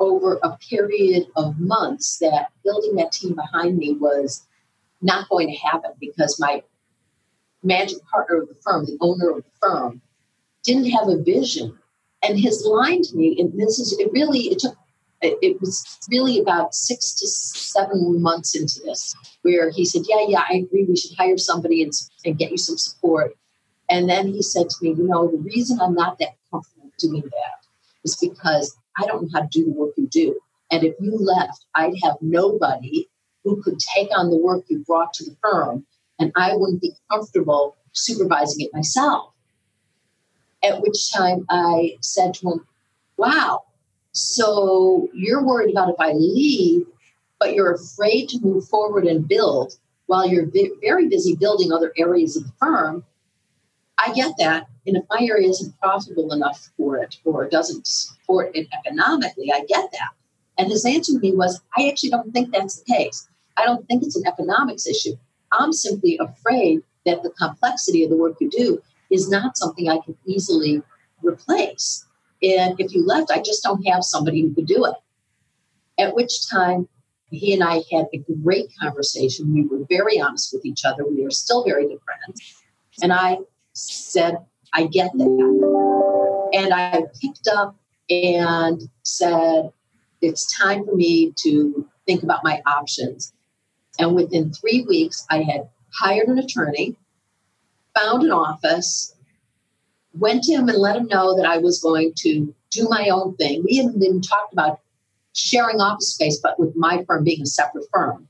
over 0.00 0.40
a 0.42 0.56
period 0.56 1.28
of 1.36 1.60
months 1.60 2.18
that 2.18 2.48
building 2.64 2.96
that 2.96 3.12
team 3.12 3.36
behind 3.36 3.78
me 3.78 3.94
was 3.94 4.44
not 5.00 5.28
going 5.28 5.48
to 5.48 5.56
happen 5.56 5.92
because 6.00 6.40
my 6.40 6.62
magic 7.62 7.98
partner 8.06 8.42
of 8.42 8.48
the 8.48 8.56
firm, 8.62 8.84
the 8.84 8.98
owner 9.00 9.30
of 9.30 9.36
the 9.36 9.50
firm, 9.60 10.00
didn't 10.64 10.90
have 10.90 11.08
a 11.08 11.22
vision. 11.22 11.78
And 12.22 12.38
his 12.38 12.66
line 12.66 13.02
to 13.02 13.16
me, 13.16 13.38
and 13.38 13.58
this 13.58 13.78
is 13.78 13.96
it 13.98 14.12
really 14.12 14.40
it 14.40 14.58
took 14.58 14.76
it 15.22 15.60
was 15.60 15.98
really 16.10 16.38
about 16.38 16.74
six 16.74 17.12
to 17.14 17.26
seven 17.26 18.20
months 18.22 18.56
into 18.56 18.80
this 18.84 19.14
where 19.42 19.70
he 19.70 19.84
said, 19.84 20.02
Yeah, 20.08 20.24
yeah, 20.26 20.44
I 20.48 20.56
agree. 20.56 20.86
We 20.88 20.96
should 20.96 21.16
hire 21.16 21.38
somebody 21.38 21.82
and, 21.82 21.92
and 22.24 22.38
get 22.38 22.50
you 22.50 22.58
some 22.58 22.78
support. 22.78 23.36
And 23.88 24.08
then 24.08 24.28
he 24.28 24.42
said 24.42 24.68
to 24.68 24.76
me, 24.82 24.90
You 24.90 25.06
know, 25.06 25.30
the 25.30 25.38
reason 25.38 25.80
I'm 25.80 25.94
not 25.94 26.18
that 26.18 26.36
comfortable 26.50 26.90
doing 26.98 27.22
that 27.22 27.66
is 28.04 28.16
because 28.16 28.76
I 28.98 29.06
don't 29.06 29.22
know 29.22 29.28
how 29.34 29.40
to 29.42 29.48
do 29.50 29.64
the 29.64 29.72
work 29.72 29.92
you 29.96 30.08
do. 30.08 30.38
And 30.70 30.84
if 30.84 30.94
you 31.00 31.16
left, 31.16 31.64
I'd 31.74 31.94
have 32.02 32.16
nobody 32.20 33.08
who 33.44 33.62
could 33.62 33.78
take 33.78 34.08
on 34.16 34.30
the 34.30 34.36
work 34.36 34.64
you 34.68 34.84
brought 34.86 35.12
to 35.14 35.24
the 35.24 35.36
firm, 35.42 35.84
and 36.18 36.32
I 36.36 36.54
wouldn't 36.54 36.82
be 36.82 36.92
comfortable 37.10 37.76
supervising 37.92 38.66
it 38.66 38.70
myself. 38.72 39.32
At 40.62 40.82
which 40.82 41.12
time 41.12 41.46
I 41.48 41.96
said 42.00 42.34
to 42.34 42.50
him, 42.50 42.66
Wow, 43.16 43.64
so 44.12 45.08
you're 45.12 45.44
worried 45.44 45.70
about 45.70 45.90
if 45.90 45.96
I 45.98 46.12
leave, 46.12 46.86
but 47.38 47.54
you're 47.54 47.72
afraid 47.72 48.28
to 48.30 48.40
move 48.40 48.68
forward 48.68 49.06
and 49.06 49.26
build 49.26 49.74
while 50.06 50.28
you're 50.28 50.50
very 50.80 51.08
busy 51.08 51.36
building 51.36 51.72
other 51.72 51.92
areas 51.96 52.36
of 52.36 52.44
the 52.44 52.52
firm. 52.58 53.04
I 53.98 54.12
get 54.12 54.34
that. 54.38 54.66
And 54.86 54.96
if 54.96 55.04
my 55.10 55.24
area 55.24 55.48
isn't 55.48 55.78
profitable 55.78 56.32
enough 56.32 56.70
for 56.76 56.96
it 56.98 57.16
or 57.24 57.48
doesn't 57.48 57.86
support 57.86 58.50
it 58.54 58.66
economically, 58.72 59.52
I 59.52 59.60
get 59.68 59.90
that. 59.92 60.10
And 60.58 60.70
his 60.70 60.84
answer 60.84 61.12
to 61.12 61.18
me 61.18 61.32
was, 61.32 61.60
I 61.76 61.88
actually 61.88 62.10
don't 62.10 62.32
think 62.32 62.50
that's 62.50 62.80
the 62.80 62.92
case. 62.92 63.28
I 63.56 63.64
don't 63.64 63.86
think 63.86 64.02
it's 64.02 64.16
an 64.16 64.26
economics 64.26 64.86
issue. 64.86 65.16
I'm 65.52 65.72
simply 65.72 66.18
afraid 66.18 66.82
that 67.06 67.22
the 67.22 67.30
complexity 67.30 68.04
of 68.04 68.10
the 68.10 68.16
work 68.16 68.36
you 68.40 68.50
do 68.50 68.82
is 69.10 69.30
not 69.30 69.56
something 69.56 69.88
I 69.88 69.98
can 69.98 70.16
easily 70.26 70.82
replace. 71.22 72.04
And 72.42 72.80
if 72.80 72.94
you 72.94 73.04
left, 73.04 73.30
I 73.30 73.40
just 73.40 73.62
don't 73.62 73.86
have 73.86 74.02
somebody 74.02 74.42
who 74.42 74.54
could 74.54 74.66
do 74.66 74.86
it. 74.86 74.94
At 75.98 76.14
which 76.14 76.48
time, 76.48 76.88
he 77.30 77.54
and 77.54 77.62
I 77.62 77.82
had 77.92 78.06
a 78.12 78.24
great 78.42 78.70
conversation. 78.80 79.54
We 79.54 79.66
were 79.66 79.84
very 79.88 80.20
honest 80.20 80.52
with 80.52 80.64
each 80.64 80.84
other. 80.84 81.06
We 81.06 81.24
are 81.24 81.30
still 81.30 81.64
very 81.64 81.86
good 81.86 82.00
friends. 82.02 82.62
And 83.02 83.12
I 83.12 83.38
said, 83.72 84.38
I 84.72 84.86
get 84.86 85.12
that. 85.14 86.50
And 86.52 86.74
I 86.74 87.02
picked 87.20 87.48
up 87.48 87.76
and 88.08 88.82
said, 89.04 89.72
it's 90.20 90.56
time 90.56 90.84
for 90.84 90.94
me 90.96 91.32
to 91.42 91.86
think 92.06 92.22
about 92.22 92.42
my 92.42 92.60
options. 92.66 93.32
And 93.98 94.14
within 94.14 94.52
three 94.52 94.84
weeks, 94.88 95.26
I 95.30 95.42
had 95.42 95.68
hired 95.92 96.28
an 96.28 96.38
attorney, 96.38 96.96
found 97.94 98.22
an 98.22 98.32
office, 98.32 99.14
went 100.14 100.44
to 100.44 100.52
him 100.52 100.68
and 100.68 100.78
let 100.78 100.96
him 100.96 101.06
know 101.06 101.36
that 101.36 101.46
I 101.46 101.58
was 101.58 101.80
going 101.80 102.12
to 102.18 102.54
do 102.70 102.88
my 102.88 103.08
own 103.08 103.36
thing. 103.36 103.62
We 103.64 103.76
hadn't 103.76 104.02
even 104.02 104.20
talked 104.20 104.52
about 104.52 104.80
sharing 105.34 105.80
office 105.80 106.14
space, 106.14 106.40
but 106.42 106.58
with 106.58 106.74
my 106.76 107.04
firm 107.04 107.24
being 107.24 107.42
a 107.42 107.46
separate 107.46 107.86
firm. 107.92 108.28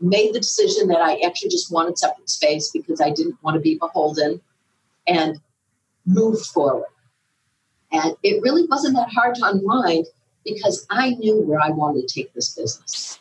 Made 0.00 0.34
the 0.34 0.40
decision 0.40 0.88
that 0.88 1.00
I 1.00 1.20
actually 1.20 1.50
just 1.50 1.72
wanted 1.72 1.98
separate 1.98 2.28
space 2.28 2.70
because 2.70 3.00
I 3.00 3.10
didn't 3.10 3.42
want 3.42 3.54
to 3.54 3.60
be 3.60 3.78
beholden 3.78 4.40
and 5.06 5.40
moved 6.06 6.46
forward. 6.46 6.88
And 7.92 8.16
it 8.22 8.42
really 8.42 8.66
wasn't 8.66 8.96
that 8.96 9.10
hard 9.12 9.36
to 9.36 9.46
unwind 9.46 10.06
because 10.44 10.86
I 10.90 11.10
knew 11.10 11.40
where 11.42 11.60
I 11.60 11.70
wanted 11.70 12.06
to 12.06 12.14
take 12.14 12.32
this 12.34 12.54
business. 12.54 13.18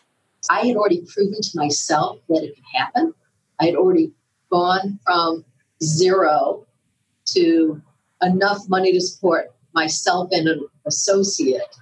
I 0.49 0.65
had 0.65 0.75
already 0.75 1.05
proven 1.07 1.41
to 1.41 1.49
myself 1.57 2.19
that 2.27 2.43
it 2.43 2.55
could 2.55 2.65
happen. 2.73 3.13
I 3.59 3.65
had 3.65 3.75
already 3.75 4.11
gone 4.49 4.99
from 5.05 5.45
zero 5.81 6.62
to 7.35 7.81
enough 8.21 8.67
money 8.69 8.93
to 8.93 9.01
support 9.01 9.53
myself 9.73 10.29
and 10.31 10.47
an 10.47 10.65
associate 10.85 11.75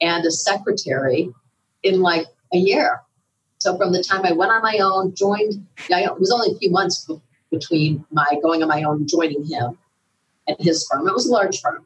and 0.00 0.24
a 0.24 0.30
secretary 0.30 1.30
in 1.82 2.00
like 2.00 2.26
a 2.52 2.58
year. 2.58 3.00
So 3.58 3.76
from 3.76 3.92
the 3.92 4.02
time 4.02 4.24
I 4.24 4.32
went 4.32 4.52
on 4.52 4.62
my 4.62 4.78
own, 4.78 5.14
joined, 5.14 5.66
it 5.88 6.18
was 6.20 6.30
only 6.30 6.52
a 6.54 6.58
few 6.58 6.70
months 6.70 7.08
between 7.50 8.04
my 8.10 8.26
going 8.42 8.62
on 8.62 8.68
my 8.68 8.82
own, 8.82 9.06
joining 9.06 9.44
him 9.44 9.78
at 10.48 10.60
his 10.60 10.86
firm. 10.86 11.08
It 11.08 11.14
was 11.14 11.26
a 11.26 11.32
large 11.32 11.60
firm. 11.60 11.84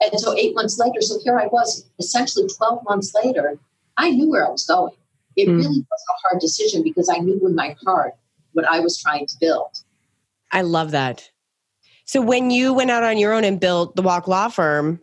And 0.00 0.18
so 0.18 0.34
eight 0.34 0.54
months 0.54 0.78
later, 0.78 1.02
so 1.02 1.18
here 1.22 1.38
I 1.38 1.46
was, 1.46 1.86
essentially 1.98 2.48
12 2.48 2.84
months 2.84 3.12
later, 3.14 3.58
I 3.98 4.10
knew 4.10 4.30
where 4.30 4.46
I 4.46 4.50
was 4.50 4.64
going. 4.66 4.94
It 5.36 5.46
mm. 5.46 5.56
really 5.56 5.66
was 5.68 6.04
a 6.08 6.28
hard 6.28 6.40
decision 6.40 6.82
because 6.82 7.10
I 7.10 7.18
knew 7.18 7.38
in 7.46 7.54
my 7.54 7.76
heart 7.84 8.14
what 8.52 8.64
I 8.64 8.80
was 8.80 9.00
trying 9.00 9.26
to 9.26 9.34
build. 9.38 9.70
I 10.52 10.62
love 10.62 10.90
that. 10.92 11.29
So 12.10 12.20
when 12.20 12.50
you 12.50 12.74
went 12.74 12.90
out 12.90 13.04
on 13.04 13.18
your 13.18 13.32
own 13.32 13.44
and 13.44 13.60
built 13.60 13.94
the 13.94 14.02
Walk 14.02 14.26
Law 14.26 14.48
Firm, 14.48 15.00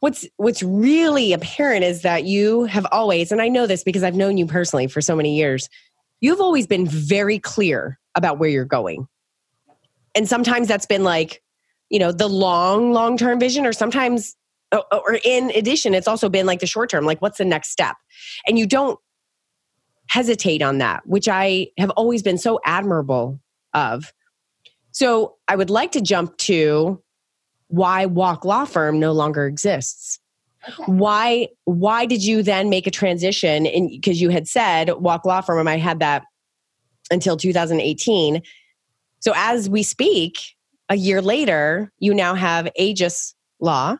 what's 0.00 0.26
what's 0.38 0.60
really 0.60 1.32
apparent 1.32 1.84
is 1.84 2.02
that 2.02 2.24
you 2.24 2.64
have 2.64 2.84
always, 2.90 3.30
and 3.30 3.40
I 3.40 3.46
know 3.46 3.68
this 3.68 3.84
because 3.84 4.02
I've 4.02 4.16
known 4.16 4.36
you 4.36 4.46
personally 4.46 4.88
for 4.88 5.00
so 5.00 5.14
many 5.14 5.36
years, 5.36 5.68
you've 6.20 6.40
always 6.40 6.66
been 6.66 6.84
very 6.84 7.38
clear 7.38 7.96
about 8.16 8.40
where 8.40 8.48
you're 8.48 8.64
going. 8.64 9.06
And 10.16 10.28
sometimes 10.28 10.66
that's 10.66 10.84
been 10.84 11.04
like, 11.04 11.40
you 11.90 12.00
know, 12.00 12.10
the 12.10 12.26
long, 12.26 12.92
long 12.92 13.16
term 13.16 13.38
vision, 13.38 13.64
or 13.64 13.72
sometimes, 13.72 14.34
or 14.72 15.20
in 15.22 15.52
addition, 15.52 15.94
it's 15.94 16.08
also 16.08 16.28
been 16.28 16.44
like 16.44 16.58
the 16.58 16.66
short 16.66 16.90
term, 16.90 17.04
like 17.04 17.22
what's 17.22 17.38
the 17.38 17.44
next 17.44 17.70
step? 17.70 17.94
And 18.48 18.58
you 18.58 18.66
don't 18.66 18.98
hesitate 20.08 20.60
on 20.60 20.78
that, 20.78 21.06
which 21.06 21.28
I 21.28 21.68
have 21.78 21.90
always 21.90 22.24
been 22.24 22.36
so 22.36 22.58
admirable 22.64 23.38
of. 23.74 24.12
So 24.92 25.36
I 25.48 25.56
would 25.56 25.70
like 25.70 25.92
to 25.92 26.00
jump 26.00 26.36
to 26.38 27.02
why 27.68 28.06
Walk 28.06 28.44
Law 28.44 28.64
Firm 28.64 29.00
no 29.00 29.12
longer 29.12 29.46
exists. 29.46 30.20
Okay. 30.68 30.92
Why 30.92 31.48
why 31.64 32.06
did 32.06 32.22
you 32.22 32.42
then 32.42 32.70
make 32.70 32.86
a 32.86 32.90
transition 32.90 33.66
in 33.66 33.88
because 33.88 34.20
you 34.20 34.28
had 34.28 34.46
said 34.46 34.90
Walk 34.90 35.24
Law 35.24 35.40
Firm 35.40 35.58
and 35.58 35.68
I 35.68 35.78
had 35.78 35.98
that 36.00 36.24
until 37.10 37.36
2018. 37.36 38.42
So 39.20 39.32
as 39.34 39.68
we 39.68 39.82
speak, 39.82 40.38
a 40.88 40.96
year 40.96 41.22
later, 41.22 41.92
you 41.98 42.14
now 42.14 42.34
have 42.34 42.68
Aegis 42.76 43.34
Law. 43.60 43.96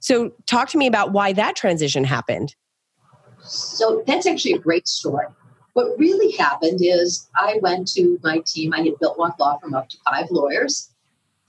So 0.00 0.32
talk 0.46 0.68
to 0.70 0.78
me 0.78 0.86
about 0.86 1.12
why 1.12 1.32
that 1.32 1.56
transition 1.56 2.04
happened. 2.04 2.54
So 3.44 4.02
that's 4.06 4.26
actually 4.26 4.52
a 4.52 4.58
great 4.58 4.86
story. 4.86 5.26
What 5.74 5.98
really 5.98 6.32
happened 6.32 6.80
is 6.82 7.28
I 7.34 7.58
went 7.62 7.88
to 7.92 8.18
my 8.22 8.42
team. 8.46 8.74
I 8.74 8.82
had 8.82 8.98
built 9.00 9.18
one 9.18 9.32
law 9.38 9.58
firm 9.58 9.74
up 9.74 9.88
to 9.88 9.96
five 10.04 10.30
lawyers, 10.30 10.90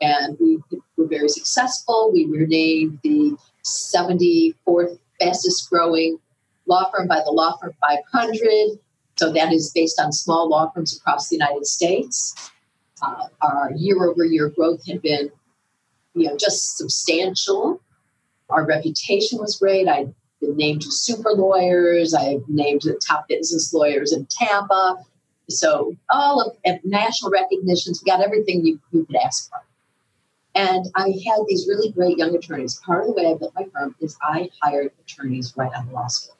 and 0.01 0.37
we 0.39 0.59
were 0.97 1.07
very 1.07 1.29
successful. 1.29 2.11
We 2.13 2.25
were 2.25 2.45
named 2.45 2.99
the 3.03 3.35
74th 3.63 4.99
fastest 5.19 5.69
growing 5.69 6.19
law 6.65 6.89
firm 6.91 7.07
by 7.07 7.21
the 7.25 7.31
Law 7.31 7.57
Firm 7.57 7.73
500. 7.81 8.79
So 9.15 9.31
that 9.31 9.53
is 9.53 9.71
based 9.73 9.99
on 9.99 10.11
small 10.11 10.49
law 10.49 10.71
firms 10.71 10.97
across 10.97 11.29
the 11.29 11.35
United 11.35 11.65
States. 11.65 12.51
Uh, 13.01 13.27
our 13.41 13.71
year 13.75 14.05
over 14.05 14.23
year 14.23 14.49
growth 14.49 14.85
had 14.87 15.01
been, 15.01 15.29
you 16.13 16.27
know, 16.27 16.37
just 16.37 16.77
substantial. 16.77 17.81
Our 18.49 18.65
reputation 18.65 19.39
was 19.39 19.57
great. 19.57 19.87
I 19.87 20.07
been 20.43 20.57
named 20.57 20.83
super 20.83 21.31
lawyers. 21.31 22.13
I've 22.13 22.47
named 22.47 22.81
the 22.81 22.99
top 23.05 23.27
business 23.27 23.73
lawyers 23.73 24.13
in 24.13 24.27
Tampa. 24.29 24.97
So 25.49 25.95
all 26.09 26.41
of 26.41 26.79
national 26.83 27.31
recognitions, 27.31 28.01
we 28.01 28.09
got 28.09 28.21
everything 28.21 28.65
you, 28.65 28.79
you 28.91 29.05
could 29.05 29.15
ask 29.17 29.49
for. 29.49 29.61
And 30.55 30.85
I 30.95 31.07
had 31.07 31.39
these 31.47 31.67
really 31.67 31.91
great 31.91 32.17
young 32.17 32.35
attorneys. 32.35 32.79
Part 32.85 33.01
of 33.01 33.07
the 33.07 33.13
way 33.13 33.31
I 33.31 33.33
built 33.35 33.55
my 33.55 33.65
firm 33.73 33.95
is 33.99 34.17
I 34.21 34.49
hired 34.61 34.91
attorneys 35.01 35.53
right 35.57 35.71
out 35.73 35.85
of 35.85 35.91
law 35.91 36.07
school. 36.07 36.37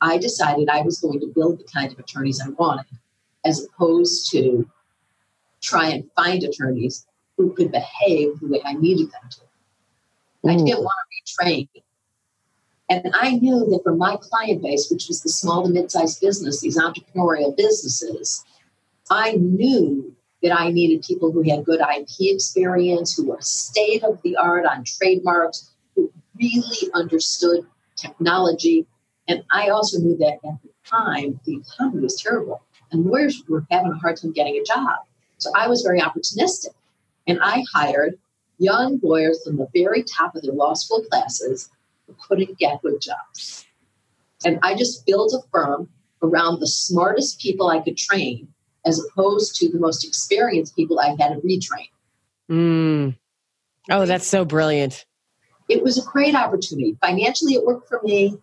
I 0.00 0.18
decided 0.18 0.68
I 0.68 0.82
was 0.82 1.00
going 1.00 1.20
to 1.20 1.26
build 1.26 1.58
the 1.58 1.64
kind 1.64 1.92
of 1.92 1.98
attorneys 1.98 2.40
I 2.40 2.48
wanted, 2.50 2.86
as 3.44 3.64
opposed 3.64 4.30
to 4.32 4.68
try 5.60 5.88
and 5.88 6.10
find 6.14 6.42
attorneys 6.42 7.06
who 7.36 7.52
could 7.52 7.70
behave 7.72 8.40
the 8.40 8.48
way 8.48 8.62
I 8.64 8.74
needed 8.74 9.10
them 9.12 9.30
to. 9.30 9.40
I 10.48 10.54
mm. 10.54 10.66
didn't 10.66 10.82
want 10.82 10.94
to 11.10 11.44
retrain 11.44 11.68
and 12.88 13.12
I 13.14 13.32
knew 13.32 13.66
that 13.66 13.80
for 13.82 13.94
my 13.94 14.16
client 14.16 14.62
base, 14.62 14.90
which 14.90 15.08
was 15.08 15.20
the 15.20 15.28
small 15.28 15.64
to 15.64 15.70
mid 15.70 15.90
sized 15.90 16.20
business, 16.20 16.60
these 16.60 16.78
entrepreneurial 16.78 17.56
businesses, 17.56 18.44
I 19.10 19.32
knew 19.32 20.14
that 20.42 20.58
I 20.58 20.70
needed 20.70 21.02
people 21.02 21.32
who 21.32 21.42
had 21.42 21.64
good 21.64 21.80
IP 21.80 22.08
experience, 22.20 23.16
who 23.16 23.28
were 23.28 23.40
state 23.40 24.04
of 24.04 24.20
the 24.22 24.36
art 24.36 24.64
on 24.64 24.84
trademarks, 24.84 25.70
who 25.94 26.12
really 26.38 26.90
understood 26.94 27.66
technology. 27.96 28.86
And 29.26 29.44
I 29.50 29.68
also 29.68 29.98
knew 29.98 30.16
that 30.18 30.38
at 30.44 30.62
the 30.62 30.70
time, 30.84 31.40
the 31.44 31.56
economy 31.56 32.02
was 32.02 32.20
terrible 32.20 32.62
and 32.90 33.04
lawyers 33.04 33.42
were 33.48 33.66
having 33.70 33.92
a 33.92 33.96
hard 33.96 34.16
time 34.16 34.32
getting 34.32 34.56
a 34.56 34.64
job. 34.64 35.00
So 35.38 35.50
I 35.54 35.68
was 35.68 35.82
very 35.82 36.00
opportunistic. 36.00 36.74
And 37.26 37.38
I 37.42 37.62
hired 37.74 38.18
young 38.58 38.98
lawyers 39.02 39.42
from 39.44 39.56
the 39.56 39.68
very 39.74 40.02
top 40.02 40.34
of 40.34 40.42
their 40.42 40.54
law 40.54 40.74
school 40.74 41.02
classes 41.02 41.68
who 42.08 42.16
couldn't 42.26 42.58
get 42.58 42.82
good 42.82 43.00
jobs. 43.00 43.66
And 44.44 44.58
I 44.62 44.74
just 44.74 45.06
built 45.06 45.32
a 45.32 45.46
firm 45.52 45.88
around 46.22 46.58
the 46.58 46.66
smartest 46.66 47.40
people 47.40 47.68
I 47.68 47.80
could 47.80 47.96
train 47.96 48.48
as 48.84 49.04
opposed 49.04 49.54
to 49.56 49.70
the 49.70 49.78
most 49.78 50.04
experienced 50.04 50.74
people 50.74 50.98
I 50.98 51.10
had 51.10 51.34
to 51.34 51.40
retrain. 51.44 51.88
Mm. 52.50 53.16
Oh, 53.90 54.06
that's 54.06 54.26
so 54.26 54.44
brilliant. 54.44 55.04
It 55.68 55.82
was 55.82 55.98
a 55.98 56.10
great 56.10 56.34
opportunity. 56.34 56.96
Financially, 57.00 57.54
it 57.54 57.64
worked 57.64 57.88
for 57.88 58.00
me 58.02 58.38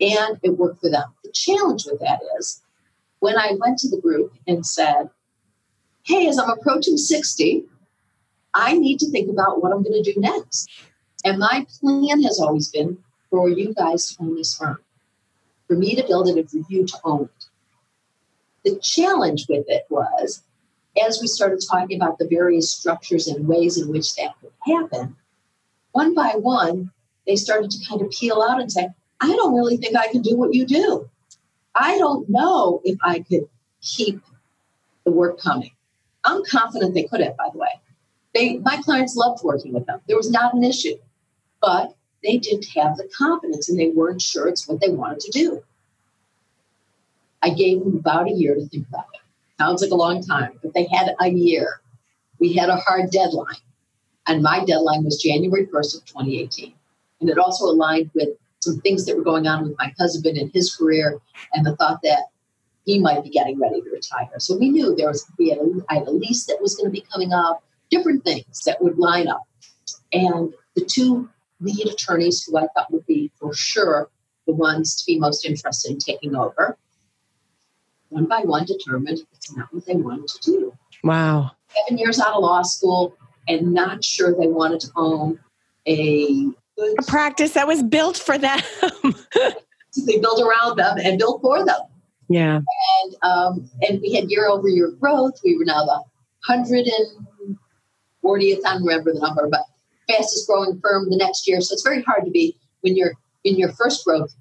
and 0.00 0.38
it 0.42 0.58
worked 0.58 0.80
for 0.80 0.90
them. 0.90 1.04
The 1.24 1.32
challenge 1.32 1.84
with 1.86 2.00
that 2.00 2.20
is 2.38 2.62
when 3.20 3.38
I 3.38 3.52
went 3.58 3.78
to 3.78 3.88
the 3.88 4.00
group 4.00 4.34
and 4.46 4.66
said, 4.66 5.08
Hey, 6.04 6.26
as 6.28 6.38
I'm 6.38 6.50
approaching 6.50 6.96
60, 6.96 7.64
I 8.52 8.76
need 8.76 8.98
to 8.98 9.10
think 9.10 9.30
about 9.30 9.62
what 9.62 9.72
I'm 9.72 9.82
going 9.82 10.02
to 10.02 10.12
do 10.12 10.20
next. 10.20 10.68
And 11.24 11.38
my 11.38 11.66
plan 11.80 12.22
has 12.22 12.40
always 12.40 12.68
been 12.68 12.98
for 13.30 13.48
you 13.48 13.72
guys 13.74 14.14
to 14.14 14.22
own 14.22 14.36
this 14.36 14.54
firm, 14.54 14.78
for 15.66 15.76
me 15.76 15.94
to 15.94 16.06
build 16.06 16.28
it 16.28 16.36
and 16.36 16.50
for 16.50 16.60
you 16.68 16.86
to 16.86 16.98
own 17.04 17.24
it. 17.24 17.44
The 18.64 18.78
challenge 18.80 19.46
with 19.48 19.64
it 19.68 19.86
was, 19.88 20.42
as 21.04 21.20
we 21.20 21.26
started 21.26 21.62
talking 21.68 22.00
about 22.00 22.18
the 22.18 22.28
various 22.28 22.70
structures 22.70 23.26
and 23.26 23.48
ways 23.48 23.80
in 23.80 23.88
which 23.88 24.14
that 24.16 24.34
could 24.40 24.52
happen, 24.66 25.16
one 25.92 26.14
by 26.14 26.32
one, 26.36 26.90
they 27.26 27.36
started 27.36 27.70
to 27.70 27.88
kind 27.88 28.02
of 28.02 28.10
peel 28.10 28.42
out 28.42 28.60
and 28.60 28.70
say, 28.70 28.88
I 29.20 29.28
don't 29.28 29.54
really 29.54 29.76
think 29.76 29.96
I 29.96 30.08
can 30.08 30.22
do 30.22 30.36
what 30.36 30.54
you 30.54 30.66
do. 30.66 31.08
I 31.74 31.96
don't 31.98 32.28
know 32.28 32.80
if 32.84 32.98
I 33.02 33.20
could 33.20 33.48
keep 33.80 34.20
the 35.04 35.12
work 35.12 35.40
coming. 35.40 35.70
I'm 36.24 36.44
confident 36.44 36.94
they 36.94 37.04
could 37.04 37.20
have, 37.20 37.36
by 37.36 37.48
the 37.52 37.58
way. 37.58 37.80
They, 38.34 38.58
my 38.58 38.76
clients 38.78 39.16
loved 39.16 39.42
working 39.42 39.72
with 39.72 39.86
them. 39.86 40.00
There 40.06 40.16
was 40.16 40.30
not 40.30 40.54
an 40.54 40.64
issue, 40.64 40.96
but 41.62 41.94
they 42.22 42.38
didn't 42.38 42.66
have 42.76 42.96
the 42.96 43.08
confidence 43.16 43.68
and 43.68 43.78
they 43.78 43.88
weren't 43.88 44.20
sure 44.20 44.48
it's 44.48 44.68
what 44.68 44.80
they 44.80 44.90
wanted 44.90 45.20
to 45.20 45.30
do. 45.30 45.62
I 47.42 47.50
gave 47.50 47.80
them 47.80 47.96
about 47.96 48.28
a 48.28 48.32
year 48.32 48.54
to 48.54 48.66
think 48.68 48.86
about 48.88 49.06
it. 49.14 49.20
Sounds 49.58 49.82
like 49.82 49.90
a 49.90 49.96
long 49.96 50.22
time, 50.22 50.58
but 50.62 50.74
they 50.74 50.86
had 50.92 51.14
a 51.20 51.28
year. 51.28 51.80
We 52.38 52.52
had 52.52 52.68
a 52.68 52.76
hard 52.76 53.10
deadline, 53.10 53.56
and 54.26 54.42
my 54.42 54.64
deadline 54.64 55.04
was 55.04 55.22
January 55.22 55.66
1st 55.66 55.98
of 55.98 56.04
2018. 56.04 56.74
And 57.20 57.30
it 57.30 57.38
also 57.38 57.66
aligned 57.66 58.10
with 58.14 58.30
some 58.60 58.80
things 58.80 59.06
that 59.06 59.16
were 59.16 59.22
going 59.22 59.46
on 59.46 59.64
with 59.64 59.76
my 59.78 59.92
husband 59.98 60.38
and 60.38 60.50
his 60.52 60.74
career 60.74 61.20
and 61.52 61.66
the 61.66 61.76
thought 61.76 62.00
that 62.02 62.24
he 62.84 62.98
might 62.98 63.22
be 63.22 63.30
getting 63.30 63.58
ready 63.60 63.80
to 63.80 63.90
retire. 63.90 64.28
So 64.38 64.56
we 64.56 64.70
knew 64.70 64.94
there 64.94 65.08
was 65.08 65.24
we 65.38 65.50
had 65.50 65.58
a, 65.58 65.64
I 65.88 65.94
had 65.94 66.08
a 66.08 66.10
lease 66.10 66.46
that 66.46 66.60
was 66.60 66.74
going 66.74 66.86
to 66.86 66.92
be 66.92 67.06
coming 67.12 67.32
up, 67.32 67.62
different 67.90 68.24
things 68.24 68.62
that 68.66 68.82
would 68.82 68.98
line 68.98 69.28
up. 69.28 69.42
And 70.12 70.52
the 70.74 70.84
two 70.84 71.28
lead 71.62 71.88
attorneys 71.88 72.42
who 72.42 72.58
I 72.58 72.66
thought 72.74 72.92
would 72.92 73.06
be 73.06 73.30
for 73.38 73.54
sure 73.54 74.10
the 74.46 74.52
ones 74.52 74.96
to 74.96 75.06
be 75.06 75.18
most 75.18 75.46
interested 75.46 75.92
in 75.92 75.98
taking 75.98 76.34
over, 76.34 76.76
one 78.08 78.26
by 78.26 78.40
one 78.40 78.66
determined 78.66 79.20
it's 79.32 79.56
not 79.56 79.72
what 79.72 79.86
they 79.86 79.94
wanted 79.94 80.28
to 80.28 80.50
do. 80.50 80.72
Wow. 81.04 81.52
Seven 81.68 81.98
years 81.98 82.20
out 82.20 82.34
of 82.34 82.42
law 82.42 82.62
school 82.62 83.16
and 83.48 83.72
not 83.72 84.04
sure 84.04 84.34
they 84.34 84.48
wanted 84.48 84.80
to 84.80 84.88
own 84.96 85.38
a 85.86 86.44
good 86.76 86.98
a 86.98 87.02
practice 87.06 87.52
that 87.52 87.66
was 87.66 87.82
built 87.82 88.16
for 88.16 88.38
them. 88.38 88.60
they 90.06 90.18
built 90.18 90.40
around 90.40 90.76
them 90.76 90.98
and 91.02 91.18
built 91.18 91.40
for 91.40 91.64
them. 91.64 91.80
Yeah. 92.28 92.60
And 93.04 93.16
um, 93.22 93.70
and 93.82 94.00
we 94.00 94.14
had 94.14 94.30
year 94.30 94.48
over 94.48 94.68
year 94.68 94.90
growth. 94.90 95.40
We 95.44 95.56
were 95.56 95.64
now 95.64 95.84
the 95.84 96.02
hundred 96.46 96.86
and 96.86 97.58
fortieth. 98.20 98.64
I 98.66 98.74
don't 98.74 98.84
remember 98.84 99.12
the 99.12 99.20
number, 99.20 99.48
but 99.50 99.62
fastest 100.12 100.46
growing 100.46 100.80
firm 100.80 101.10
the 101.10 101.16
next 101.16 101.48
year. 101.48 101.60
So 101.60 101.72
it's 101.72 101.82
very 101.82 102.02
hard 102.02 102.24
to 102.24 102.30
be 102.30 102.56
when 102.80 102.96
you're 102.96 103.14
in 103.44 103.56
your 103.56 103.72
first 103.72 104.04
growth 104.04 104.34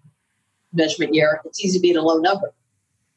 measurement 0.74 1.14
year. 1.14 1.42
It's 1.46 1.64
easy 1.64 1.80
to 1.80 1.82
be 1.82 1.92
in 1.92 1.98
a 1.98 2.02
low 2.02 2.18
number. 2.18 2.54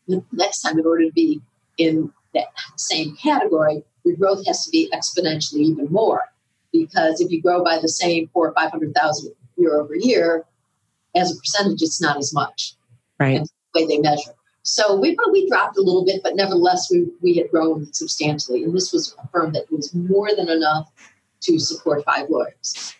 The 0.08 0.22
next 0.32 0.60
time, 0.60 0.78
in 0.78 0.86
order 0.86 1.04
to 1.04 1.12
be 1.12 1.40
in 1.78 2.12
that 2.34 2.46
same 2.76 3.16
category, 3.16 3.84
your 4.04 4.16
growth 4.16 4.46
has 4.46 4.64
to 4.64 4.70
be 4.70 4.90
exponentially 4.92 5.60
even 5.60 5.86
more. 5.90 6.22
Because 6.72 7.20
if 7.20 7.30
you 7.30 7.40
grow 7.40 7.62
by 7.62 7.78
the 7.80 7.88
same 7.88 8.28
four 8.32 8.48
or 8.48 8.54
five 8.54 8.70
hundred 8.70 8.94
thousand 8.94 9.32
year 9.56 9.80
over 9.80 9.94
year, 9.94 10.44
as 11.14 11.32
a 11.32 11.36
percentage, 11.36 11.80
it's 11.82 12.00
not 12.00 12.18
as 12.18 12.32
much. 12.34 12.74
Right. 13.18 13.40
the 13.40 13.80
way 13.80 13.86
they 13.86 13.98
measure. 13.98 14.32
So 14.62 14.96
we 14.96 15.16
we 15.30 15.48
dropped 15.48 15.76
a 15.76 15.82
little 15.82 16.04
bit, 16.04 16.22
but 16.22 16.36
nevertheless, 16.36 16.90
we, 16.90 17.06
we 17.22 17.36
had 17.36 17.50
grown 17.50 17.92
substantially. 17.92 18.64
And 18.64 18.74
this 18.74 18.92
was 18.92 19.14
a 19.22 19.28
firm 19.28 19.52
that 19.52 19.70
was 19.70 19.94
more 19.94 20.34
than 20.34 20.48
enough 20.48 20.90
to 21.44 21.58
support 21.58 22.04
five 22.04 22.28
lawyers. 22.28 22.94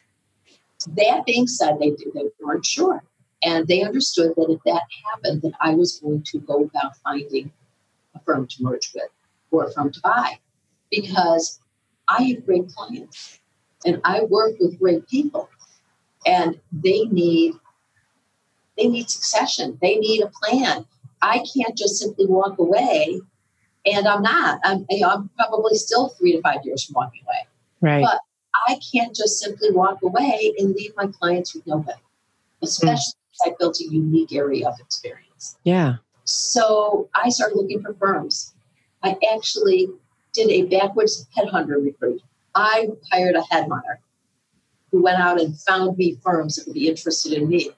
That 0.97 1.25
being 1.25 1.47
said, 1.47 1.79
they, 1.81 1.91
they 1.91 2.25
weren't 2.41 2.65
sure. 2.65 3.03
And 3.43 3.67
they 3.67 3.83
understood 3.83 4.33
that 4.37 4.51
if 4.51 4.61
that 4.65 4.83
happened, 5.11 5.43
that 5.43 5.53
I 5.61 5.75
was 5.75 6.01
going 6.01 6.23
to 6.23 6.39
go 6.41 6.65
about 6.65 6.97
finding 6.99 7.53
a 8.15 8.21
firm 8.21 8.47
to 8.47 8.63
merge 8.63 8.93
with 8.95 9.11
or 9.51 9.65
a 9.65 9.73
firm 9.73 9.93
to 9.93 10.01
buy 10.01 10.39
because 10.91 11.61
I 12.09 12.23
have 12.23 12.47
great 12.47 12.69
clients 12.69 13.41
and 13.85 14.01
I 14.05 14.23
work 14.23 14.53
with 14.61 14.79
great 14.79 15.07
people 15.09 15.49
and 16.27 16.59
they 16.73 17.05
need 17.05 17.55
they 18.77 18.89
need 18.89 19.09
succession. 19.09 19.79
They 19.81 19.97
need 19.97 20.23
a 20.23 20.33
plan. 20.43 20.85
I 21.23 21.45
can't 21.55 21.77
just 21.77 21.97
simply 21.97 22.27
walk 22.27 22.59
away 22.59 23.21
and 23.87 24.09
I'm 24.09 24.23
not. 24.23 24.61
I'm, 24.65 24.85
you 24.91 25.01
know, 25.01 25.11
I'm 25.11 25.31
probably 25.37 25.77
still 25.77 26.09
three 26.09 26.33
to 26.33 26.43
five 26.43 26.65
years 26.65 26.85
from 26.85 26.95
walking 26.95 27.23
away. 27.27 27.47
Right. 27.81 28.03
But 28.03 28.21
I 28.67 28.79
can't 28.93 29.15
just 29.15 29.39
simply 29.39 29.71
walk 29.71 30.03
away 30.03 30.55
and 30.59 30.75
leave 30.75 30.93
my 30.97 31.07
clients 31.07 31.55
with 31.55 31.67
no 31.67 31.77
nobody, 31.77 31.99
especially 32.63 33.15
mm. 33.47 33.51
I 33.51 33.55
built 33.59 33.81
a 33.81 33.85
unique 33.85 34.33
area 34.33 34.69
of 34.69 34.75
experience. 34.81 35.57
Yeah. 35.65 35.97
So 36.25 37.09
I 37.15 37.29
started 37.29 37.57
looking 37.57 37.83
for 37.83 37.95
firms. 37.95 38.55
I 39.03 39.17
actually 39.35 39.89
did 40.33 40.51
a 40.51 40.63
backwards 40.65 41.27
headhunter 41.37 41.83
recruit. 41.83 42.23
I 42.55 42.89
hired 43.11 43.37
a 43.37 43.43
headhunter 43.43 43.99
who 44.91 45.03
went 45.03 45.19
out 45.19 45.41
and 45.41 45.59
found 45.61 45.99
me 45.99 46.17
firms 46.23 46.57
that 46.57 46.67
would 46.67 46.75
be 46.75 46.89
interested 46.89 47.33
in 47.33 47.49
me. 47.49 47.71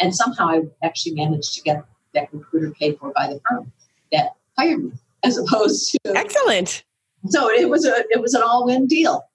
And 0.00 0.14
somehow 0.14 0.48
I 0.48 0.62
actually 0.82 1.14
managed 1.14 1.54
to 1.54 1.62
get 1.62 1.84
that 2.14 2.32
recruiter 2.32 2.70
paid 2.72 2.98
for 2.98 3.12
by 3.14 3.26
the 3.28 3.40
firm 3.48 3.72
that 4.12 4.34
hired 4.56 4.84
me, 4.84 4.92
as 5.22 5.36
opposed 5.36 5.92
to 5.92 6.16
excellent. 6.16 6.84
So 7.28 7.50
it 7.50 7.68
was 7.68 7.84
a 7.84 8.04
it 8.10 8.20
was 8.20 8.34
an 8.34 8.42
all 8.42 8.64
win 8.64 8.86
deal. 8.86 9.27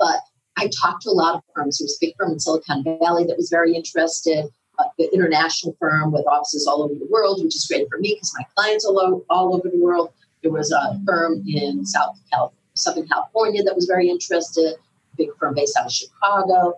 But 0.00 0.20
I 0.56 0.68
talked 0.82 1.02
to 1.02 1.10
a 1.10 1.12
lot 1.12 1.36
of 1.36 1.42
firms. 1.54 1.78
There 1.78 1.84
was 1.84 1.96
a 2.00 2.04
big 2.04 2.14
firm 2.18 2.32
in 2.32 2.40
Silicon 2.40 2.82
Valley 2.82 3.24
that 3.24 3.36
was 3.36 3.50
very 3.50 3.74
interested, 3.76 4.46
uh, 4.78 4.84
the 4.98 5.08
international 5.14 5.76
firm 5.78 6.10
with 6.10 6.26
offices 6.26 6.66
all 6.66 6.82
over 6.82 6.94
the 6.94 7.06
world, 7.10 7.44
which 7.44 7.54
is 7.54 7.66
great 7.66 7.88
for 7.88 7.98
me 7.98 8.14
because 8.14 8.34
my 8.36 8.44
clients 8.56 8.84
are 8.84 8.92
all, 8.92 9.24
all 9.30 9.54
over 9.54 9.68
the 9.68 9.78
world. 9.78 10.10
There 10.42 10.50
was 10.50 10.72
a 10.72 10.98
firm 11.06 11.44
in 11.46 11.84
South 11.84 12.18
California, 12.32 12.56
Southern 12.74 13.06
California 13.08 13.62
that 13.62 13.76
was 13.76 13.84
very 13.84 14.08
interested, 14.08 14.74
a 14.74 15.16
big 15.16 15.28
firm 15.38 15.54
based 15.54 15.76
out 15.76 15.86
of 15.86 15.92
Chicago. 15.92 16.74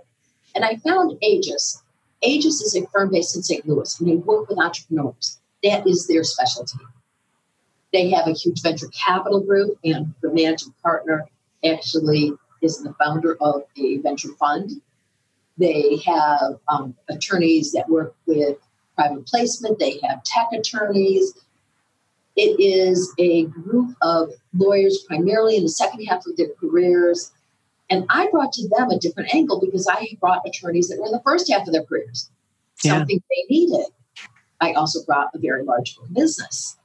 And 0.55 0.65
I 0.65 0.77
found 0.77 1.17
Aegis. 1.23 1.83
Aegis 2.23 2.61
is 2.61 2.75
a 2.75 2.87
firm 2.89 3.11
based 3.11 3.37
in 3.37 3.43
St. 3.43 3.67
Louis, 3.67 3.99
and 4.01 4.09
they 4.09 4.17
work 4.17 4.49
with 4.49 4.59
entrepreneurs. 4.59 5.39
That 5.63 5.87
is 5.87 6.07
their 6.07 6.25
specialty. 6.25 6.79
They 7.93 8.11
have 8.11 8.27
a 8.27 8.33
huge 8.33 8.63
venture 8.63 8.89
capital 8.89 9.41
group, 9.41 9.79
and 9.85 10.15
the 10.23 10.33
managing 10.33 10.75
partner 10.83 11.29
actually 11.65 12.33
is 12.63 12.83
the 12.83 12.95
founder 12.95 13.37
of 13.41 13.63
a 13.77 13.99
venture 13.99 14.33
fund. 14.39 14.71
They 15.59 15.99
have 16.07 16.59
um, 16.69 16.95
attorneys 17.09 17.73
that 17.73 17.89
work 17.89 18.15
with 18.27 18.57
private 18.97 19.27
placement, 19.27 19.79
they 19.79 19.99
have 20.03 20.23
tech 20.25 20.49
attorneys. 20.53 21.35
It 22.35 22.59
is 22.59 23.13
a 23.19 23.45
group 23.45 23.95
of 24.01 24.31
lawyers 24.55 25.05
primarily 25.07 25.57
in 25.57 25.65
the 25.65 25.69
second 25.69 26.05
half 26.05 26.27
of 26.27 26.37
their 26.37 26.49
careers. 26.59 27.31
And 27.91 28.07
I 28.09 28.29
brought 28.31 28.53
to 28.55 28.69
them 28.69 28.91
a 28.91 28.99
different 28.99 29.35
angle 29.35 29.61
because 29.61 29.87
I 29.91 30.17
brought 30.19 30.47
attorneys 30.47 30.89
that 30.89 30.99
were 30.99 31.07
in 31.07 31.13
the 31.13 31.23
first 31.25 31.51
half 31.51 31.67
of 31.67 31.75
their 31.75 31.85
careers, 31.85 32.31
yeah. 32.83 32.99
something 32.99 33.23
they 33.29 33.55
needed. 33.55 33.87
I 34.63 34.73
also 34.73 35.05
brought 35.05 35.29
a 35.35 35.39
very 35.39 35.65
large 35.65 35.97
business. 36.13 36.79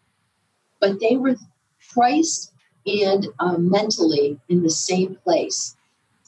But 0.81 0.99
they 0.99 1.15
were 1.15 1.37
priced 1.93 2.51
and 2.87 3.27
um, 3.39 3.69
mentally 3.69 4.39
in 4.49 4.63
the 4.63 4.69
same 4.69 5.15
place 5.23 5.75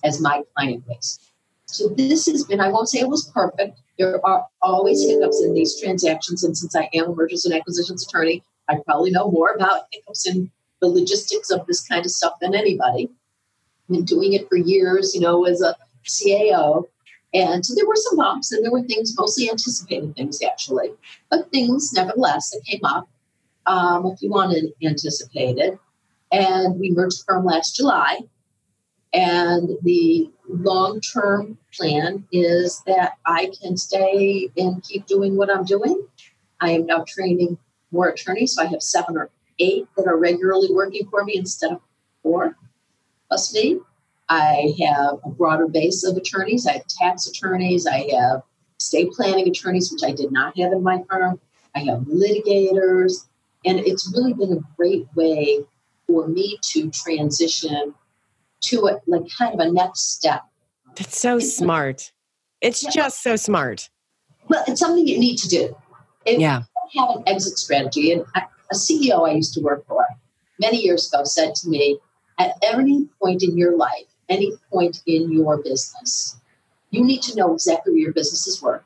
as 0.04 0.22
my 0.22 0.44
client 0.56 0.86
base. 0.88 1.20
So 1.66 1.88
this 1.90 2.26
has 2.26 2.44
been, 2.46 2.60
I 2.60 2.70
won't 2.70 2.90
say 2.90 3.00
it 3.00 3.10
was 3.10 3.30
perfect. 3.34 3.80
There 3.98 4.26
are 4.26 4.46
always 4.62 5.06
hiccups 5.08 5.42
in 5.44 5.54
these 5.54 5.80
transactions. 5.80 6.44
And 6.44 6.58
since 6.58 6.76
I 6.76 6.90
am 6.94 7.10
a 7.10 7.16
mergers 7.16 7.46
and 7.46 7.54
acquisitions 7.54 8.06
attorney, 8.08 8.44
I 8.68 8.78
probably 8.86 9.12
know 9.12 9.30
more 9.30 9.52
about 9.52 9.84
hiccups 9.92 10.28
and 10.28 10.50
the 10.80 10.88
logistics 10.88 11.52
of 11.52 11.66
this 11.68 11.86
kind 11.88 12.06
of 12.06 12.12
stuff 12.12 12.34
than 12.42 12.56
anybody. 12.56 13.10
Been 13.90 14.06
doing 14.06 14.34
it 14.34 14.48
for 14.50 14.58
years, 14.58 15.14
you 15.14 15.22
know, 15.22 15.46
as 15.46 15.62
a 15.62 15.76
CAO. 16.06 16.86
And 17.34 17.66
so 17.66 17.76
there 17.76 17.88
were 17.88 17.96
some 17.96 18.18
bumps 18.18 18.52
and 18.52 18.64
there 18.64 18.72
were 18.72 18.84
things, 18.84 19.14
mostly 19.18 19.50
anticipated 19.50 20.16
things 20.16 20.42
actually, 20.42 20.92
but 21.30 21.52
things 21.52 21.92
nevertheless 21.94 22.50
that 22.52 22.64
came 22.66 22.84
up, 22.84 23.08
um, 23.68 24.06
a 24.06 24.18
few 24.18 24.34
unanticipated. 24.34 25.78
And 26.32 26.80
we 26.80 26.92
merged 26.92 27.24
firm 27.26 27.46
last 27.46 27.76
July. 27.76 28.20
And 29.14 29.70
the 29.82 30.30
long 30.48 31.02
term 31.02 31.58
plan 31.74 32.28
is 32.32 32.82
that 32.86 33.14
I 33.26 33.52
can 33.62 33.78
stay 33.78 34.50
and 34.56 34.84
keep 34.84 35.08
doing 35.08 35.36
what 35.36 35.50
I'm 35.50 35.66
doing. 35.66 36.08
I 36.62 36.72
am 36.72 36.86
now 36.86 37.06
training 37.08 37.58
more 37.92 38.10
attorneys, 38.10 38.54
so 38.54 38.64
I 38.64 38.68
have 38.68 38.84
seven 38.84 39.18
or 39.18 39.32
eight 39.58 39.88
that 39.98 40.08
are 40.08 40.18
regularly 40.18 40.70
working 40.72 41.08
for 41.10 41.24
me 41.24 41.36
instead 41.36 41.72
of 41.72 41.82
four 42.22 42.56
plus 43.28 43.54
me. 43.54 43.80
I 44.30 44.76
have 44.82 45.20
a 45.24 45.30
broader 45.30 45.68
base 45.68 46.04
of 46.04 46.16
attorneys. 46.16 46.68
I 46.68 46.74
have 46.74 46.88
tax 46.88 47.28
attorneys. 47.28 47.88
I 47.88 48.08
have 48.16 48.44
estate 48.80 49.12
planning 49.12 49.48
attorneys, 49.48 49.92
which 49.92 50.04
I 50.04 50.14
did 50.14 50.32
not 50.32 50.58
have 50.60 50.72
in 50.72 50.84
my 50.84 51.04
firm. 51.10 51.40
I 51.76 51.80
have 51.80 52.02
litigators. 52.02 53.26
And 53.66 53.80
it's 53.80 54.14
really 54.16 54.34
been 54.34 54.54
a 54.54 54.76
great 54.78 55.08
way 55.16 55.66
for 56.10 56.28
me 56.28 56.58
to 56.64 56.90
transition 56.90 57.94
to 58.62 58.88
a 58.88 59.00
like 59.06 59.30
kind 59.38 59.54
of 59.54 59.60
a 59.60 59.72
next 59.72 60.16
step. 60.16 60.42
That's 60.96 61.20
so 61.20 61.38
it's 61.38 61.56
smart. 61.56 62.12
it's 62.62 62.84
yeah. 62.84 62.90
just 62.90 63.22
so 63.22 63.36
smart. 63.36 63.90
Well, 64.48 64.64
it's 64.68 64.80
something 64.80 65.08
you 65.08 65.20
need 65.20 65.38
to 65.38 65.48
do. 65.48 65.78
If 66.26 66.40
yeah. 66.40 66.64
you 66.94 67.06
have 67.06 67.18
an 67.18 67.24
exit 67.28 67.60
strategy, 67.60 68.12
and 68.12 68.26
a 68.36 68.76
CEO 68.76 69.30
I 69.30 69.34
used 69.34 69.54
to 69.54 69.62
work 69.62 69.86
for 69.86 70.04
many 70.60 70.78
years 70.82 71.08
ago 71.08 71.24
said 71.24 71.54
to 71.56 71.70
me, 71.70 72.00
at 72.40 72.56
any 72.64 73.08
point 73.22 73.44
in 73.44 73.56
your 73.56 73.78
life, 73.78 74.08
any 74.30 74.52
point 74.74 75.02
in 75.06 75.32
your 75.32 75.62
business, 75.62 76.38
you 76.90 77.04
need 77.04 77.22
to 77.22 77.36
know 77.36 77.54
exactly 77.54 77.94
where 77.94 78.02
your 78.02 78.14
business 78.14 78.48
is 78.48 78.62
worth. 78.62 78.84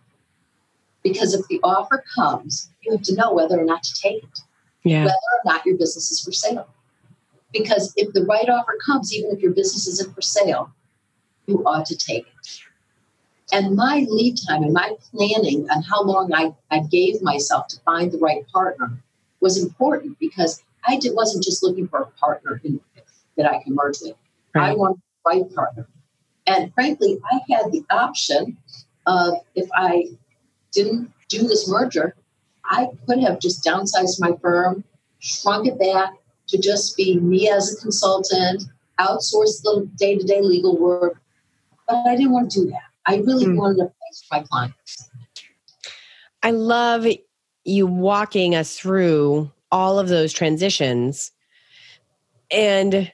Because 1.03 1.33
if 1.33 1.47
the 1.47 1.61
offer 1.63 2.03
comes, 2.15 2.69
you 2.81 2.91
have 2.91 3.01
to 3.03 3.15
know 3.15 3.33
whether 3.33 3.59
or 3.59 3.65
not 3.65 3.83
to 3.83 4.01
take 4.01 4.23
it, 4.23 4.39
yeah. 4.83 5.05
whether 5.05 5.13
or 5.13 5.41
not 5.45 5.65
your 5.65 5.77
business 5.77 6.11
is 6.11 6.21
for 6.21 6.33
sale. 6.33 6.67
Because 7.53 7.93
if 7.95 8.11
the 8.13 8.25
right 8.25 8.49
offer 8.49 8.77
comes, 8.85 9.13
even 9.13 9.31
if 9.31 9.39
your 9.39 9.53
business 9.53 9.87
isn't 9.87 10.13
for 10.13 10.21
sale, 10.21 10.73
you 11.45 11.63
ought 11.65 11.85
to 11.85 11.95
take 11.95 12.25
it. 12.25 12.59
And 13.51 13.75
my 13.75 14.05
lead 14.09 14.37
time 14.47 14.63
and 14.63 14.73
my 14.73 14.95
planning 15.11 15.69
on 15.69 15.83
how 15.83 16.03
long 16.03 16.33
I, 16.33 16.53
I 16.71 16.79
gave 16.79 17.21
myself 17.21 17.67
to 17.67 17.79
find 17.81 18.11
the 18.11 18.17
right 18.17 18.47
partner 18.47 18.97
was 19.41 19.61
important 19.61 20.17
because 20.19 20.63
I 20.87 20.97
did, 20.97 21.13
wasn't 21.13 21.43
just 21.43 21.61
looking 21.61 21.87
for 21.87 21.99
a 21.99 22.07
partner 22.19 22.59
in, 22.63 22.79
that 23.37 23.45
I 23.45 23.61
can 23.61 23.75
merge 23.75 23.97
with. 24.01 24.15
Right. 24.55 24.71
I 24.71 24.73
wanted 24.73 24.97
the 24.97 25.29
right 25.29 25.55
partner. 25.55 25.87
And 26.47 26.73
frankly, 26.73 27.19
I 27.31 27.39
had 27.53 27.71
the 27.71 27.83
option 27.91 28.57
of 29.05 29.35
if 29.55 29.69
I 29.75 30.07
didn't 30.71 31.11
do 31.29 31.47
this 31.47 31.69
merger, 31.69 32.15
I 32.65 32.87
could 33.07 33.19
have 33.19 33.39
just 33.39 33.63
downsized 33.63 34.19
my 34.19 34.31
firm, 34.41 34.83
shrunk 35.19 35.67
it 35.67 35.77
back 35.77 36.13
to 36.47 36.57
just 36.57 36.95
be 36.97 37.19
me 37.19 37.49
as 37.49 37.73
a 37.73 37.81
consultant, 37.81 38.63
outsource 38.99 39.61
the 39.63 39.89
day 39.97 40.17
to 40.17 40.23
day 40.23 40.41
legal 40.41 40.77
work. 40.77 41.21
But 41.87 42.07
I 42.07 42.15
didn't 42.15 42.31
want 42.31 42.51
to 42.51 42.61
do 42.61 42.71
that. 42.71 42.83
I 43.05 43.17
really 43.17 43.45
mm. 43.45 43.57
wanted 43.57 43.77
to 43.77 43.85
place 43.85 44.23
my 44.31 44.43
clients. 44.49 45.09
I 46.41 46.51
love 46.51 47.05
you 47.63 47.87
walking 47.87 48.55
us 48.55 48.77
through 48.77 49.51
all 49.71 49.99
of 49.99 50.09
those 50.09 50.33
transitions. 50.33 51.31
And 52.51 53.11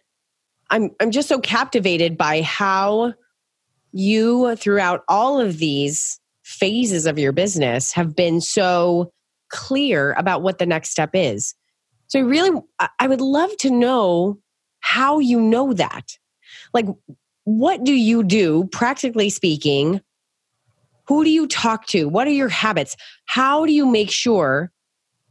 I'm 0.69 0.91
I'm 0.99 1.11
just 1.11 1.29
so 1.29 1.39
captivated 1.39 2.17
by 2.17 2.41
how 2.41 3.13
you 3.91 4.55
throughout 4.55 5.03
all 5.07 5.39
of 5.39 5.57
these 5.57 6.19
phases 6.43 7.05
of 7.05 7.17
your 7.17 7.31
business 7.31 7.93
have 7.93 8.15
been 8.15 8.41
so 8.41 9.11
clear 9.49 10.13
about 10.13 10.41
what 10.41 10.59
the 10.59 10.65
next 10.65 10.89
step 10.89 11.11
is. 11.13 11.55
So 12.09 12.19
I 12.19 12.23
really 12.23 12.59
I 12.99 13.07
would 13.07 13.21
love 13.21 13.55
to 13.57 13.69
know 13.71 14.39
how 14.81 15.19
you 15.19 15.39
know 15.39 15.73
that. 15.73 16.17
Like 16.73 16.85
what 17.45 17.83
do 17.83 17.93
you 17.93 18.23
do 18.23 18.67
practically 18.71 19.29
speaking? 19.29 20.01
Who 21.07 21.23
do 21.23 21.29
you 21.29 21.47
talk 21.47 21.87
to? 21.87 22.07
What 22.07 22.27
are 22.27 22.31
your 22.31 22.49
habits? 22.49 22.95
How 23.25 23.65
do 23.65 23.71
you 23.71 23.85
make 23.85 24.11
sure 24.11 24.71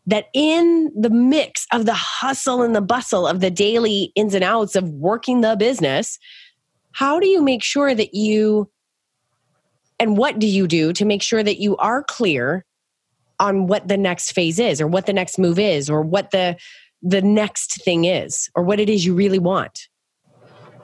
that 0.07 0.27
in 0.33 0.91
the 0.99 1.11
mix 1.11 1.67
of 1.73 1.85
the 1.85 1.95
hustle 1.95 2.63
and 2.63 2.75
the 2.75 2.81
bustle 2.81 3.27
of 3.27 3.41
the 3.41 3.51
daily 3.51 4.11
ins 4.17 4.35
and 4.35 4.43
outs 4.43 4.75
of 4.75 4.89
working 4.89 5.43
the 5.43 5.55
business, 5.57 6.19
how 6.93 7.21
do 7.21 7.29
you 7.29 7.43
make 7.43 7.63
sure 7.63 7.95
that 7.95 8.15
you 8.15 8.71
and 10.01 10.17
what 10.17 10.39
do 10.39 10.47
you 10.47 10.67
do 10.67 10.93
to 10.93 11.05
make 11.05 11.23
sure 11.23 11.43
that 11.43 11.59
you 11.59 11.77
are 11.77 12.03
clear 12.03 12.65
on 13.41 13.67
what 13.67 13.89
the 13.89 13.97
next 13.97 14.33
phase 14.33 14.59
is 14.59 14.81
or 14.81 14.87
what 14.87 15.07
the 15.07 15.13
next 15.13 15.39
move 15.39 15.59
is 15.59 15.89
or 15.89 16.03
what 16.03 16.31
the 16.31 16.57
the 17.03 17.23
next 17.23 17.83
thing 17.85 18.05
is 18.05 18.51
or 18.55 18.63
what 18.63 18.81
it 18.81 18.89
is 18.89 19.05
you 19.05 19.15
really 19.15 19.39
want 19.39 19.89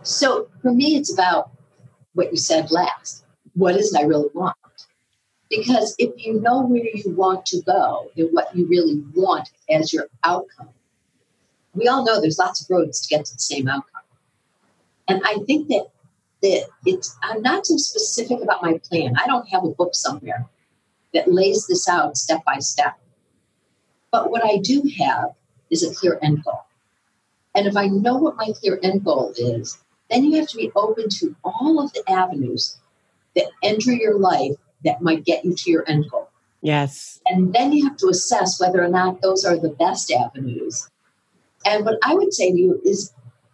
so 0.02 0.48
for 0.62 0.72
me 0.72 0.96
it's 0.96 1.12
about 1.12 1.50
what 2.12 2.30
you 2.30 2.36
said 2.38 2.70
last 2.70 3.24
what 3.54 3.74
is 3.76 3.92
it 3.92 4.00
i 4.00 4.02
really 4.02 4.28
want 4.34 4.56
because 5.50 5.94
if 5.98 6.12
you 6.16 6.40
know 6.40 6.62
where 6.62 6.84
you 6.94 7.10
want 7.10 7.46
to 7.46 7.60
go 7.62 8.10
and 8.16 8.28
what 8.32 8.54
you 8.56 8.66
really 8.66 9.02
want 9.14 9.50
as 9.70 9.92
your 9.92 10.08
outcome, 10.24 10.70
we 11.74 11.88
all 11.88 12.04
know 12.04 12.20
there's 12.20 12.38
lots 12.38 12.62
of 12.62 12.70
roads 12.70 13.00
to 13.00 13.14
get 13.14 13.24
to 13.26 13.34
the 13.34 13.40
same 13.40 13.68
outcome. 13.68 14.02
And 15.08 15.22
I 15.24 15.38
think 15.46 15.68
that 15.68 15.86
that 16.42 16.66
it's 16.84 17.16
I'm 17.22 17.42
not 17.42 17.66
so 17.66 17.76
specific 17.76 18.42
about 18.42 18.62
my 18.62 18.78
plan. 18.78 19.14
I 19.22 19.26
don't 19.26 19.48
have 19.48 19.64
a 19.64 19.70
book 19.70 19.94
somewhere 19.94 20.46
that 21.14 21.32
lays 21.32 21.66
this 21.66 21.88
out 21.88 22.16
step 22.16 22.44
by 22.44 22.58
step. 22.58 22.98
But 24.10 24.30
what 24.30 24.44
I 24.44 24.58
do 24.58 24.82
have 24.98 25.30
is 25.70 25.82
a 25.82 25.94
clear 25.94 26.18
end 26.22 26.44
goal. 26.44 26.60
And 27.54 27.66
if 27.66 27.76
I 27.76 27.86
know 27.86 28.16
what 28.16 28.36
my 28.36 28.52
clear 28.60 28.78
end 28.82 29.04
goal 29.04 29.32
is, 29.36 29.78
then 30.10 30.24
you 30.24 30.38
have 30.38 30.48
to 30.48 30.56
be 30.56 30.70
open 30.76 31.08
to 31.20 31.34
all 31.44 31.82
of 31.82 31.92
the 31.92 32.02
avenues 32.10 32.76
that 33.34 33.46
enter 33.62 33.92
your 33.92 34.18
life 34.18 34.52
that 34.84 35.02
might 35.02 35.24
get 35.24 35.44
you 35.44 35.54
to 35.54 35.70
your 35.70 35.84
end 35.88 36.10
goal. 36.10 36.28
Yes. 36.60 37.20
And 37.26 37.52
then 37.52 37.72
you 37.72 37.84
have 37.88 37.96
to 37.98 38.08
assess 38.08 38.60
whether 38.60 38.82
or 38.82 38.88
not 38.88 39.20
those 39.20 39.44
are 39.44 39.58
the 39.58 39.70
best 39.70 40.12
avenues. 40.12 40.88
And 41.64 41.84
what 41.84 41.98
I 42.02 42.14
would 42.14 42.32
say 42.32 42.50
to 42.50 42.58
you 42.58 42.80
is 42.84 43.12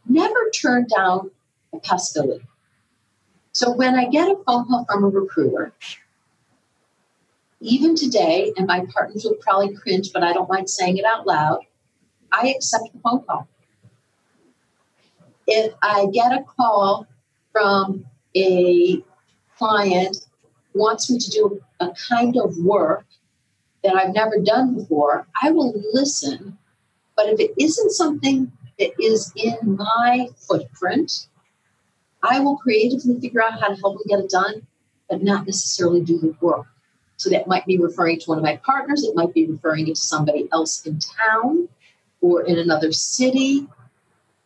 never 0.09 0.51
turn 0.51 0.87
down 0.94 1.31
a 1.73 1.79
possibility. 1.79 2.44
So 3.53 3.73
when 3.73 3.96
I 3.96 4.07
get 4.07 4.31
a 4.31 4.37
phone 4.46 4.66
call 4.66 4.85
from 4.85 5.05
a 5.05 5.09
recruiter, 5.09 5.73
even 7.61 7.94
today, 7.94 8.53
and 8.57 8.66
my 8.66 8.87
partners 8.92 9.25
will 9.25 9.37
probably 9.40 9.75
cringe, 9.75 10.12
but 10.12 10.23
I 10.23 10.33
don't 10.33 10.49
mind 10.49 10.68
saying 10.70 10.96
it 10.96 11.05
out 11.05 11.27
loud, 11.27 11.61
I 12.33 12.49
accept 12.49 12.92
the 12.92 13.01
phone 13.01 13.23
call. 13.25 13.49
If 15.46 15.75
I 15.83 16.07
get 16.12 16.33
a 16.33 16.42
call 16.42 17.07
from 17.53 18.07
a 18.37 19.03
client 19.59 20.16
wants 20.75 21.11
me 21.11 21.18
to 21.18 21.31
do 21.31 21.61
a 21.81 21.90
kind 22.09 22.37
of 22.37 22.57
work 22.59 23.05
that 23.83 23.94
I've 23.94 24.14
never 24.14 24.38
done 24.38 24.75
before, 24.75 25.27
I 25.42 25.51
will 25.51 25.75
listen. 25.92 26.57
But 27.16 27.29
if 27.29 27.40
it 27.40 27.53
isn't 27.59 27.90
something 27.90 28.53
that 28.79 28.92
is 28.99 29.33
in 29.37 29.77
my 29.77 30.29
footprint, 30.37 31.27
I 32.23 32.40
will 32.40 32.57
creatively 32.57 33.18
figure 33.20 33.42
out 33.42 33.61
how 33.61 33.68
to 33.68 33.77
help 33.77 33.99
them 33.99 34.05
get 34.09 34.20
it 34.20 34.31
done, 34.31 34.66
but 35.09 35.23
not 35.23 35.46
necessarily 35.46 36.03
do 36.03 36.18
the 36.18 36.35
work. 36.40 36.66
So 37.20 37.28
that 37.28 37.46
might 37.46 37.66
be 37.66 37.76
referring 37.76 38.18
to 38.18 38.30
one 38.30 38.38
of 38.38 38.44
my 38.44 38.56
partners, 38.64 39.04
it 39.04 39.14
might 39.14 39.35
be 39.35 39.44
referring 39.46 39.88
it 39.88 39.96
to 39.96 40.00
somebody 40.00 40.48
else 40.54 40.87
in 40.87 40.98
town 40.98 41.68
or 42.22 42.44
in 42.44 42.59
another 42.59 42.92
city. 42.92 43.66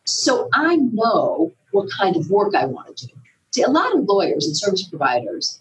So 0.02 0.48
I 0.52 0.74
know 0.74 1.52
what 1.70 1.88
kind 1.96 2.16
of 2.16 2.30
work 2.30 2.56
I 2.56 2.66
want 2.66 2.96
to 2.96 3.06
do. 3.06 3.12
See, 3.52 3.62
a 3.62 3.70
lot 3.70 3.94
of 3.94 4.06
lawyers 4.06 4.46
and 4.46 4.56
service 4.56 4.82
providers 4.88 5.60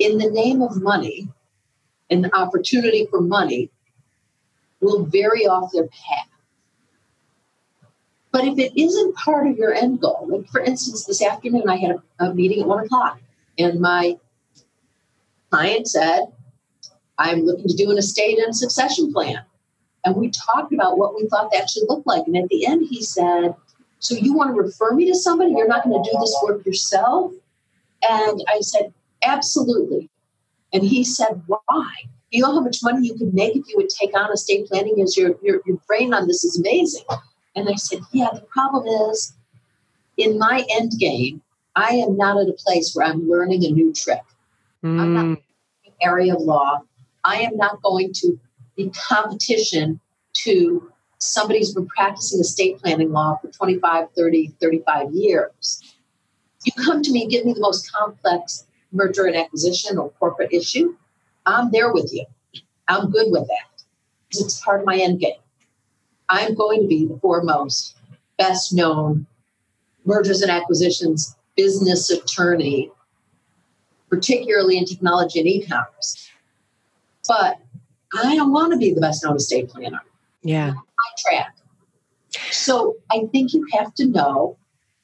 in 0.00 0.18
the 0.18 0.28
name 0.28 0.60
of 0.60 0.82
money, 0.82 1.28
an 2.10 2.28
opportunity 2.32 3.06
for 3.08 3.20
money 3.20 3.70
will 4.80 5.04
vary 5.04 5.46
off 5.46 5.70
their 5.70 5.86
path. 5.86 6.26
But 8.32 8.44
if 8.44 8.58
it 8.58 8.72
isn't 8.76 9.14
part 9.14 9.46
of 9.46 9.56
your 9.56 9.72
end 9.72 10.00
goal, 10.00 10.26
like 10.28 10.48
for 10.48 10.60
instance, 10.60 11.04
this 11.04 11.22
afternoon 11.22 11.68
I 11.68 11.76
had 11.76 11.92
a, 11.92 12.24
a 12.24 12.34
meeting 12.34 12.62
at 12.62 12.66
one 12.66 12.84
o'clock, 12.84 13.20
and 13.56 13.78
my 13.78 14.18
client 15.50 15.88
said, 15.88 16.26
I'm 17.18 17.44
looking 17.44 17.66
to 17.68 17.76
do 17.76 17.90
an 17.90 17.98
estate 17.98 18.38
and 18.38 18.56
succession 18.56 19.12
plan. 19.12 19.44
And 20.04 20.16
we 20.16 20.30
talked 20.30 20.72
about 20.72 20.98
what 20.98 21.14
we 21.14 21.28
thought 21.28 21.50
that 21.52 21.68
should 21.68 21.88
look 21.88 22.04
like. 22.06 22.26
And 22.26 22.36
at 22.36 22.48
the 22.48 22.66
end, 22.66 22.86
he 22.88 23.02
said, 23.02 23.54
So 23.98 24.14
you 24.14 24.32
want 24.32 24.50
to 24.50 24.60
refer 24.60 24.92
me 24.92 25.06
to 25.06 25.14
somebody? 25.14 25.50
You're 25.50 25.68
not 25.68 25.84
going 25.84 26.02
to 26.02 26.10
do 26.10 26.16
this 26.18 26.36
work 26.42 26.64
yourself? 26.64 27.32
And 28.08 28.42
I 28.48 28.60
said, 28.60 28.92
Absolutely. 29.22 30.08
And 30.72 30.84
he 30.84 31.04
said, 31.04 31.42
Why? 31.46 31.92
You 32.30 32.42
know 32.42 32.52
how 32.52 32.60
much 32.60 32.78
money 32.82 33.06
you 33.06 33.14
could 33.14 33.34
make 33.34 33.56
if 33.56 33.68
you 33.68 33.76
would 33.76 33.88
take 33.88 34.16
on 34.16 34.32
estate 34.32 34.68
planning 34.68 35.00
as 35.02 35.16
your, 35.16 35.34
your, 35.42 35.60
your 35.66 35.78
brain 35.86 36.14
on 36.14 36.28
this 36.28 36.44
is 36.44 36.58
amazing. 36.58 37.04
And 37.56 37.68
I 37.68 37.74
said, 37.74 38.00
Yeah, 38.12 38.28
the 38.32 38.42
problem 38.42 38.86
is 39.10 39.34
in 40.16 40.38
my 40.38 40.64
end 40.70 40.92
game, 40.98 41.42
I 41.74 41.90
am 41.90 42.16
not 42.16 42.40
at 42.40 42.48
a 42.48 42.52
place 42.52 42.92
where 42.94 43.06
I'm 43.06 43.28
learning 43.28 43.64
a 43.64 43.70
new 43.70 43.92
trick. 43.92 44.22
Mm. 44.84 45.00
I'm 45.00 45.14
not 45.14 45.24
an 45.24 45.38
area 46.00 46.34
of 46.34 46.42
law. 46.42 46.80
I 47.24 47.40
am 47.40 47.56
not 47.56 47.82
going 47.82 48.12
to 48.14 48.38
be 48.76 48.90
competition 48.90 50.00
to 50.44 50.90
somebody 51.18 51.58
who's 51.58 51.74
been 51.74 51.88
practicing 51.88 52.40
estate 52.40 52.78
planning 52.78 53.10
law 53.10 53.36
for 53.42 53.48
25, 53.48 54.06
30, 54.16 54.54
35 54.60 55.12
years 55.12 55.82
You 56.64 56.72
come 56.84 57.02
to 57.02 57.10
me, 57.10 57.26
give 57.26 57.44
me 57.44 57.54
the 57.54 57.60
most 57.60 57.90
complex 57.92 58.66
merger 58.92 59.26
and 59.26 59.36
acquisition 59.36 59.98
or 59.98 60.10
corporate 60.10 60.52
issue. 60.52 60.96
I'm 61.44 61.70
there 61.72 61.92
with 61.92 62.12
you. 62.12 62.24
I'm 62.86 63.10
good 63.10 63.26
with 63.30 63.46
that 63.48 63.68
it's 64.30 64.60
part 64.60 64.80
of 64.80 64.86
my 64.86 64.96
end 64.96 65.20
game. 65.20 65.32
I'm 66.28 66.54
going 66.54 66.82
to 66.82 66.88
be 66.88 67.06
the 67.06 67.18
foremost, 67.20 67.96
best 68.36 68.72
known 68.72 69.26
mergers 70.04 70.42
and 70.42 70.50
acquisitions 70.50 71.34
business 71.56 72.10
attorney, 72.10 72.90
particularly 74.08 74.78
in 74.78 74.84
technology 74.84 75.38
and 75.40 75.48
e 75.48 75.66
commerce. 75.66 76.30
But 77.26 77.58
I 78.14 78.34
don't 78.34 78.52
want 78.52 78.72
to 78.72 78.78
be 78.78 78.92
the 78.92 79.00
best 79.00 79.24
known 79.24 79.36
estate 79.36 79.68
planner. 79.68 80.00
Yeah. 80.42 80.72
I 80.72 81.30
track. 81.30 81.56
So 82.50 82.96
I 83.10 83.28
think 83.32 83.52
you 83.52 83.66
have 83.72 83.94
to 83.94 84.06
know 84.06 84.56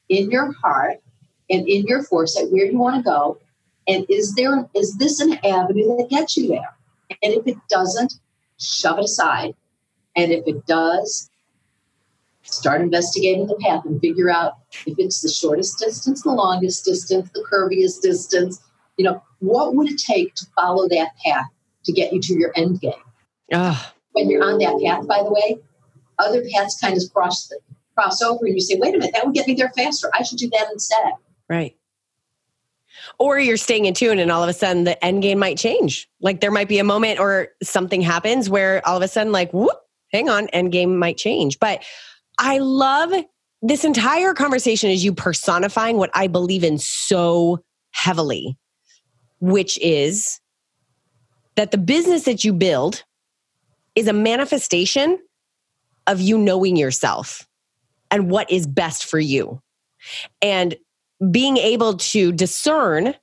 in 0.08 0.30
your 0.30 0.52
heart 0.52 1.02
and 1.50 1.68
in 1.68 1.84
your 1.84 2.02
foresight 2.02 2.50
where 2.50 2.66
you 2.66 2.78
want 2.78 2.96
to 2.96 3.02
go. 3.02 3.38
And 3.86 4.06
is 4.08 4.34
there 4.34 4.68
is 4.74 4.96
this 4.96 5.20
an 5.20 5.34
avenue 5.44 5.96
that 5.96 6.08
gets 6.08 6.36
you 6.36 6.48
there? 6.48 6.74
And 7.22 7.34
if 7.34 7.46
it 7.46 7.58
doesn't, 7.68 8.14
shove 8.58 8.98
it 8.98 9.04
aside. 9.04 9.54
And 10.16 10.32
if 10.32 10.46
it 10.46 10.66
does, 10.66 11.30
start 12.42 12.80
investigating 12.80 13.46
the 13.46 13.56
path 13.56 13.84
and 13.84 14.00
figure 14.00 14.30
out 14.30 14.54
if 14.86 14.94
it's 14.98 15.20
the 15.20 15.28
shortest 15.28 15.78
distance, 15.78 16.22
the 16.22 16.30
longest 16.30 16.84
distance, 16.84 17.28
the 17.34 17.44
curviest 17.50 18.02
distance. 18.02 18.60
You 18.96 19.04
know, 19.04 19.22
what 19.40 19.74
would 19.74 19.90
it 19.90 19.98
take 19.98 20.34
to 20.34 20.46
follow 20.56 20.88
that 20.88 21.10
path 21.24 21.46
to 21.84 21.92
get 21.92 22.12
you 22.12 22.20
to 22.20 22.34
your 22.34 22.52
end 22.56 22.80
game? 22.80 22.92
Oh. 23.52 23.92
When 24.12 24.30
you're 24.30 24.44
on 24.44 24.58
that 24.58 24.80
path, 24.84 25.06
by 25.06 25.22
the 25.22 25.32
way, 25.32 25.58
other 26.18 26.44
paths 26.52 26.78
kind 26.80 26.96
of 26.96 27.02
cross 27.12 27.48
the, 27.48 27.58
cross 27.96 28.22
over, 28.22 28.46
and 28.46 28.54
you 28.54 28.60
say, 28.60 28.76
"Wait 28.78 28.94
a 28.94 28.98
minute, 28.98 29.14
that 29.14 29.24
would 29.24 29.34
get 29.34 29.46
me 29.46 29.54
there 29.54 29.72
faster. 29.76 30.10
I 30.14 30.22
should 30.22 30.38
do 30.38 30.48
that 30.50 30.68
instead." 30.72 31.12
Right. 31.48 31.76
Or 33.18 33.38
you're 33.38 33.56
staying 33.56 33.86
in 33.86 33.94
tune, 33.94 34.18
and 34.18 34.30
all 34.30 34.42
of 34.42 34.48
a 34.48 34.52
sudden 34.52 34.84
the 34.84 35.02
end 35.04 35.22
game 35.22 35.38
might 35.38 35.58
change. 35.58 36.08
Like 36.20 36.40
there 36.40 36.50
might 36.50 36.68
be 36.68 36.78
a 36.78 36.84
moment 36.84 37.18
or 37.18 37.48
something 37.62 38.00
happens 38.00 38.48
where 38.48 38.86
all 38.86 38.96
of 38.96 39.02
a 39.02 39.08
sudden, 39.08 39.32
like, 39.32 39.52
whoop, 39.52 39.76
hang 40.12 40.28
on, 40.28 40.48
end 40.48 40.72
game 40.72 40.96
might 40.96 41.16
change. 41.16 41.58
But 41.58 41.82
I 42.38 42.58
love 42.58 43.12
this 43.62 43.84
entire 43.84 44.34
conversation 44.34 44.90
is 44.90 45.04
you 45.04 45.12
personifying 45.12 45.96
what 45.96 46.10
I 46.14 46.26
believe 46.26 46.64
in 46.64 46.78
so 46.78 47.64
heavily, 47.92 48.56
which 49.44 49.78
is 49.80 50.40
that 51.56 51.70
the 51.70 51.76
business 51.76 52.24
that 52.24 52.44
you 52.44 52.52
build 52.54 53.04
is 53.94 54.08
a 54.08 54.12
manifestation 54.12 55.18
of 56.06 56.18
you 56.18 56.38
knowing 56.38 56.76
yourself 56.76 57.46
and 58.10 58.30
what 58.30 58.50
is 58.50 58.66
best 58.66 59.04
for 59.04 59.18
you. 59.18 59.60
And 60.40 60.74
being 61.30 61.58
able 61.58 61.98
to 61.98 62.32
discern 62.32 63.14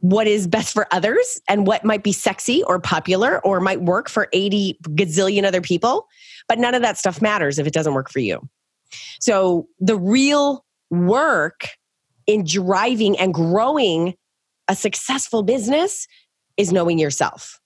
what 0.00 0.26
is 0.26 0.48
best 0.48 0.74
for 0.74 0.92
others 0.92 1.40
and 1.48 1.64
what 1.64 1.84
might 1.84 2.02
be 2.02 2.12
sexy 2.12 2.64
or 2.64 2.80
popular 2.80 3.40
or 3.44 3.60
might 3.60 3.82
work 3.82 4.08
for 4.08 4.28
80 4.32 4.78
gazillion 4.82 5.44
other 5.44 5.60
people. 5.60 6.08
But 6.48 6.58
none 6.58 6.74
of 6.74 6.82
that 6.82 6.98
stuff 6.98 7.22
matters 7.22 7.60
if 7.60 7.68
it 7.68 7.72
doesn't 7.72 7.94
work 7.94 8.10
for 8.10 8.20
you. 8.20 8.48
So 9.20 9.68
the 9.78 9.96
real 9.96 10.64
work 10.90 11.68
in 12.26 12.44
driving 12.44 13.16
and 13.16 13.32
growing 13.32 14.14
a 14.68 14.76
successful 14.76 15.42
business 15.42 16.06
is 16.56 16.72
knowing 16.72 16.98
yourself 16.98 17.60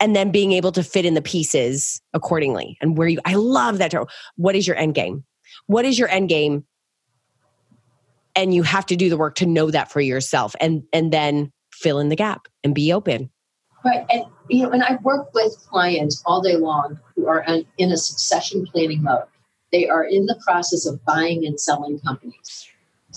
and 0.00 0.14
then 0.14 0.30
being 0.30 0.52
able 0.52 0.72
to 0.72 0.82
fit 0.82 1.04
in 1.04 1.14
the 1.14 1.22
pieces 1.22 2.00
accordingly. 2.14 2.76
And 2.80 2.96
where 2.96 3.08
you 3.08 3.18
i 3.24 3.34
love 3.34 3.78
that 3.78 3.94
what 4.36 4.54
is 4.54 4.66
your 4.66 4.76
end 4.76 4.94
game? 4.94 5.24
What 5.66 5.84
is 5.84 5.98
your 5.98 6.08
end 6.08 6.28
game? 6.28 6.64
And 8.36 8.54
you 8.54 8.62
have 8.62 8.86
to 8.86 8.96
do 8.96 9.08
the 9.08 9.16
work 9.16 9.34
to 9.36 9.46
know 9.46 9.70
that 9.70 9.90
for 9.90 10.00
yourself 10.00 10.54
and 10.60 10.82
and 10.92 11.12
then 11.12 11.52
fill 11.72 11.98
in 11.98 12.08
the 12.08 12.16
gap 12.16 12.46
and 12.62 12.74
be 12.74 12.92
open. 12.92 13.30
Right. 13.84 14.04
And 14.10 14.24
you 14.48 14.62
know 14.62 14.70
and 14.70 14.82
i 14.82 14.98
work 15.02 15.32
with 15.34 15.56
clients 15.68 16.22
all 16.26 16.40
day 16.40 16.56
long 16.56 16.98
who 17.14 17.26
are 17.26 17.44
in 17.78 17.92
a 17.92 17.96
succession 17.96 18.66
planning 18.66 19.02
mode. 19.02 19.24
They 19.72 19.88
are 19.88 20.04
in 20.04 20.26
the 20.26 20.40
process 20.46 20.86
of 20.86 21.04
buying 21.04 21.44
and 21.44 21.60
selling 21.60 22.00
companies 22.00 22.68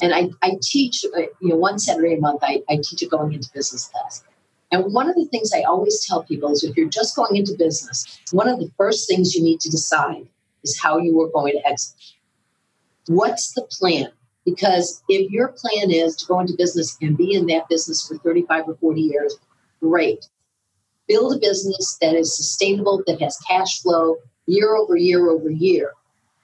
and 0.02 0.14
i, 0.14 0.30
I 0.42 0.58
teach 0.62 1.06
uh, 1.16 1.22
you 1.40 1.50
know 1.50 1.56
one 1.56 1.80
saturday 1.80 2.16
a 2.16 2.20
month 2.20 2.42
I, 2.44 2.62
I 2.70 2.78
teach 2.78 3.02
a 3.02 3.08
going 3.08 3.34
into 3.34 3.50
business 3.54 3.88
class 3.88 4.24
and 4.72 4.94
one 4.94 5.10
of 5.10 5.16
the 5.16 5.26
things 5.26 5.52
I 5.54 5.64
always 5.64 6.06
tell 6.06 6.24
people 6.24 6.52
is 6.52 6.64
if 6.64 6.78
you're 6.78 6.90
just 6.90 7.16
going 7.16 7.36
into 7.36 7.56
business, 7.58 8.20
one 8.32 8.48
of 8.48 8.60
the 8.60 8.72
first 8.78 9.08
things 9.08 9.36
you 9.36 9.44
need 9.44 9.60
to 9.62 9.70
decide 9.70 10.28
is 10.64 10.80
how 10.82 10.98
you 10.98 11.20
are 11.22 11.30
going 11.30 11.54
to 11.54 11.68
exit. 11.68 11.96
What's 13.08 13.54
the 13.54 13.64
plan? 13.64 14.12
Because 14.46 15.04
if 15.10 15.30
your 15.30 15.50
plan 15.50 15.92
is 15.92 16.16
to 16.18 16.26
go 16.26 16.40
into 16.40 16.56
business 16.58 16.98
and 17.02 17.18
be 17.18 17.34
in 17.34 17.48
that 17.48 17.68
business 17.68 18.08
for 18.08 18.18
35 18.18 18.70
or 18.70 18.76
40 18.76 19.02
years, 19.02 19.38
great. 19.82 20.26
Build 21.08 21.36
a 21.36 21.40
business 21.40 21.98
that 22.02 22.16
is 22.16 22.36
sustainable, 22.36 23.04
that 23.08 23.22
has 23.22 23.38
cash 23.48 23.82
flow 23.82 24.16
year 24.46 24.76
over 24.76 24.96
year 24.96 25.30
over 25.30 25.50
year. 25.50 25.92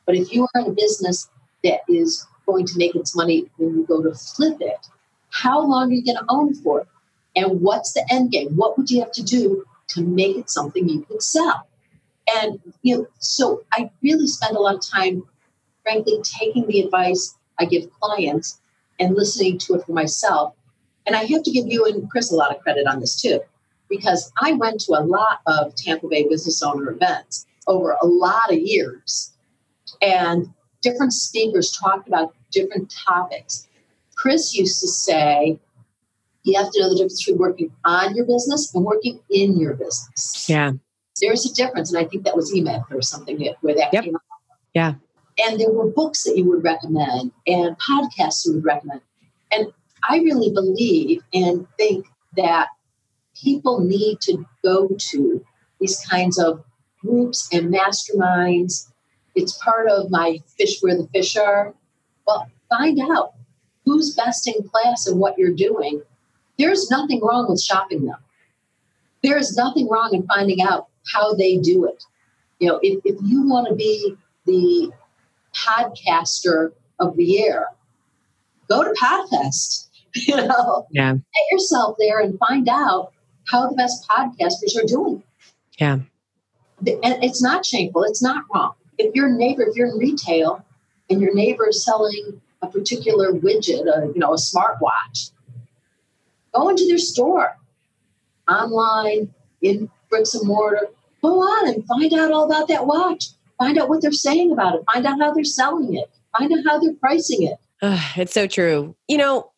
But 0.05 0.15
if 0.15 0.33
you 0.33 0.43
are 0.43 0.61
in 0.61 0.71
a 0.71 0.75
business 0.75 1.29
that 1.63 1.79
is 1.87 2.25
going 2.47 2.65
to 2.65 2.77
make 2.77 2.95
its 2.95 3.15
money 3.15 3.49
when 3.57 3.75
you 3.75 3.85
go 3.85 4.01
to 4.01 4.13
flip 4.13 4.57
it, 4.61 4.87
how 5.29 5.61
long 5.61 5.89
are 5.89 5.93
you 5.93 6.03
going 6.03 6.17
to 6.17 6.25
own 6.29 6.55
for? 6.55 6.87
And 7.35 7.61
what's 7.61 7.93
the 7.93 8.05
end 8.09 8.31
game? 8.31 8.55
What 8.55 8.77
would 8.77 8.89
you 8.89 9.01
have 9.01 9.11
to 9.11 9.23
do 9.23 9.63
to 9.89 10.01
make 10.01 10.37
it 10.37 10.49
something 10.49 10.89
you 10.89 11.01
could 11.01 11.21
sell? 11.21 11.67
And 12.35 12.59
you 12.81 12.97
know, 12.97 13.07
so 13.19 13.63
I 13.73 13.91
really 14.01 14.27
spend 14.27 14.55
a 14.55 14.59
lot 14.59 14.75
of 14.75 14.81
time, 14.81 15.23
frankly, 15.83 16.19
taking 16.23 16.67
the 16.67 16.81
advice 16.81 17.35
I 17.59 17.65
give 17.65 17.91
clients 17.99 18.59
and 18.99 19.15
listening 19.15 19.57
to 19.59 19.75
it 19.75 19.85
for 19.85 19.93
myself. 19.93 20.53
And 21.05 21.15
I 21.15 21.23
have 21.23 21.43
to 21.43 21.51
give 21.51 21.67
you 21.67 21.85
and 21.85 22.09
Chris 22.09 22.31
a 22.31 22.35
lot 22.35 22.55
of 22.55 22.61
credit 22.61 22.87
on 22.87 22.99
this 22.99 23.21
too, 23.21 23.39
because 23.89 24.31
I 24.41 24.53
went 24.53 24.81
to 24.81 24.93
a 24.93 25.03
lot 25.03 25.39
of 25.45 25.75
Tampa 25.75 26.07
Bay 26.07 26.27
business 26.27 26.61
owner 26.61 26.89
events 26.89 27.45
over 27.67 27.95
a 28.01 28.05
lot 28.05 28.51
of 28.51 28.59
years. 28.59 29.33
And 30.01 30.53
different 30.81 31.13
speakers 31.13 31.71
talked 31.71 32.07
about 32.07 32.33
different 32.51 32.93
topics. 33.07 33.67
Chris 34.15 34.55
used 34.55 34.79
to 34.81 34.87
say, 34.87 35.59
you 36.43 36.57
have 36.57 36.71
to 36.71 36.81
know 36.81 36.89
the 36.89 36.95
difference 36.95 37.23
between 37.23 37.39
working 37.39 37.71
on 37.85 38.15
your 38.15 38.25
business 38.25 38.73
and 38.73 38.85
working 38.85 39.19
in 39.29 39.57
your 39.57 39.73
business. 39.73 40.45
Yeah. 40.47 40.71
There's 41.21 41.49
a 41.49 41.53
difference. 41.53 41.93
And 41.93 42.03
I 42.03 42.07
think 42.07 42.23
that 42.23 42.35
was 42.35 42.53
E-Myth 42.55 42.83
or 42.91 43.01
something 43.01 43.37
where 43.61 43.75
that 43.75 43.93
yep. 43.93 44.03
came 44.03 44.15
up. 44.15 44.21
Yeah. 44.73 44.93
And 45.39 45.59
there 45.59 45.71
were 45.71 45.87
books 45.87 46.23
that 46.23 46.37
you 46.37 46.45
would 46.45 46.63
recommend 46.63 47.31
and 47.45 47.77
podcasts 47.79 48.45
you 48.45 48.53
would 48.53 48.65
recommend. 48.65 49.01
And 49.51 49.67
I 50.07 50.17
really 50.17 50.51
believe 50.51 51.21
and 51.33 51.67
think 51.77 52.07
that 52.37 52.67
people 53.35 53.81
need 53.81 54.21
to 54.21 54.45
go 54.63 54.89
to 54.97 55.45
these 55.79 55.99
kinds 56.09 56.39
of 56.39 56.63
groups 57.01 57.49
and 57.51 57.73
masterminds. 57.73 58.87
It's 59.37 59.57
part 59.63 59.89
of 59.89 60.11
my 60.11 60.39
fish 60.57 60.79
where 60.81 60.97
the 60.97 61.07
fish 61.13 61.37
are. 61.37 61.73
Well, 62.25 62.49
find 62.69 62.99
out 62.99 63.33
who's 63.85 64.13
best 64.13 64.47
in 64.47 64.67
class 64.67 65.07
and 65.07 65.19
what 65.19 65.37
you're 65.37 65.53
doing 65.53 66.01
there's 66.57 66.89
nothing 66.89 67.21
wrong 67.21 67.47
with 67.49 67.61
shopping 67.61 68.05
them. 68.05 68.17
There 69.23 69.37
is 69.37 69.55
nothing 69.55 69.87
wrong 69.89 70.09
in 70.13 70.25
finding 70.27 70.61
out 70.61 70.87
how 71.13 71.33
they 71.33 71.57
do 71.57 71.85
it. 71.85 72.03
You 72.59 72.69
know, 72.69 72.79
if, 72.81 72.99
if 73.05 73.15
you 73.23 73.47
want 73.47 73.67
to 73.67 73.75
be 73.75 74.15
the 74.45 74.91
podcaster 75.55 76.71
of 76.99 77.15
the 77.15 77.23
year, 77.23 77.67
go 78.69 78.83
to 78.83 78.93
Podfest. 79.01 79.85
You 80.15 80.35
know, 80.35 80.87
yeah. 80.89 81.13
get 81.13 81.51
yourself 81.51 81.95
there 81.99 82.19
and 82.21 82.39
find 82.39 82.67
out 82.67 83.11
how 83.51 83.69
the 83.69 83.75
best 83.75 84.07
podcasters 84.09 84.75
are 84.75 84.87
doing. 84.87 85.21
Yeah. 85.77 85.99
And 86.79 87.23
it's 87.23 87.43
not 87.43 87.67
shameful. 87.67 88.01
It's 88.03 88.23
not 88.23 88.43
wrong. 88.51 88.73
If 88.97 89.15
your 89.15 89.29
neighbor, 89.29 89.63
if 89.63 89.75
you're 89.75 89.87
in 89.87 89.97
retail 89.97 90.65
and 91.09 91.21
your 91.21 91.33
neighbor 91.33 91.69
is 91.69 91.83
selling 91.83 92.41
a 92.61 92.67
particular 92.67 93.31
widget, 93.31 93.85
a, 93.85 94.07
you 94.07 94.19
know, 94.19 94.33
a 94.33 94.37
smartwatch, 94.37 95.31
Go 96.57 96.69
into 96.69 96.87
their 96.87 96.97
store, 96.97 97.55
online, 98.49 99.31
in 99.61 99.89
bricks 100.09 100.33
and 100.33 100.47
mortar. 100.47 100.87
Go 101.21 101.39
on 101.39 101.67
and 101.67 101.85
find 101.85 102.11
out 102.13 102.31
all 102.31 102.45
about 102.45 102.67
that 102.69 102.87
watch. 102.87 103.27
Find 103.59 103.77
out 103.77 103.89
what 103.89 104.01
they're 104.01 104.11
saying 104.11 104.51
about 104.51 104.73
it. 104.73 104.81
Find 104.91 105.05
out 105.05 105.19
how 105.19 105.33
they're 105.33 105.43
selling 105.43 105.95
it. 105.95 106.09
Find 106.35 106.51
out 106.51 106.63
how 106.65 106.79
they're 106.79 106.95
pricing 106.95 107.43
it. 107.43 107.57
it's 108.17 108.33
so 108.33 108.47
true. 108.47 108.95
You 109.07 109.17
know, 109.17 109.51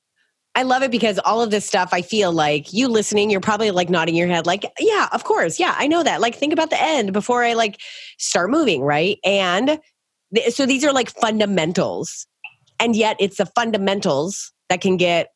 I 0.59 0.63
love 0.63 0.83
it 0.83 0.91
because 0.91 1.19
all 1.19 1.41
of 1.41 1.51
this 1.51 1.65
stuff, 1.65 1.91
I 1.93 2.01
feel 2.01 2.33
like 2.33 2.73
you 2.73 2.89
listening, 2.89 3.29
you're 3.29 3.39
probably 3.39 3.71
like 3.71 3.89
nodding 3.89 4.13
your 4.13 4.27
head, 4.27 4.45
like, 4.45 4.65
yeah, 4.77 5.07
of 5.13 5.23
course. 5.23 5.57
Yeah, 5.57 5.73
I 5.77 5.87
know 5.87 6.03
that. 6.03 6.19
Like, 6.19 6.35
think 6.35 6.51
about 6.51 6.69
the 6.69 6.81
end 6.81 7.13
before 7.13 7.45
I 7.45 7.53
like 7.53 7.79
start 8.17 8.49
moving, 8.49 8.81
right? 8.81 9.19
And 9.23 9.79
th- 10.35 10.53
so 10.53 10.65
these 10.65 10.83
are 10.83 10.91
like 10.91 11.11
fundamentals. 11.11 12.27
And 12.77 12.93
yet 12.93 13.15
it's 13.21 13.37
the 13.37 13.45
fundamentals 13.45 14.51
that 14.67 14.81
can 14.81 14.97
get 14.97 15.29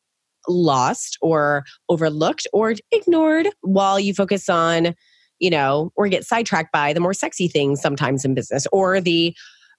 lost 0.46 1.16
or 1.22 1.64
overlooked 1.88 2.46
or 2.52 2.74
ignored 2.92 3.48
while 3.62 3.98
you 3.98 4.12
focus 4.12 4.50
on, 4.50 4.94
you 5.38 5.48
know, 5.48 5.90
or 5.96 6.06
get 6.08 6.26
sidetracked 6.26 6.70
by 6.70 6.92
the 6.92 7.00
more 7.00 7.14
sexy 7.14 7.48
things 7.48 7.80
sometimes 7.80 8.26
in 8.26 8.34
business 8.34 8.66
or 8.72 9.00
the 9.00 9.34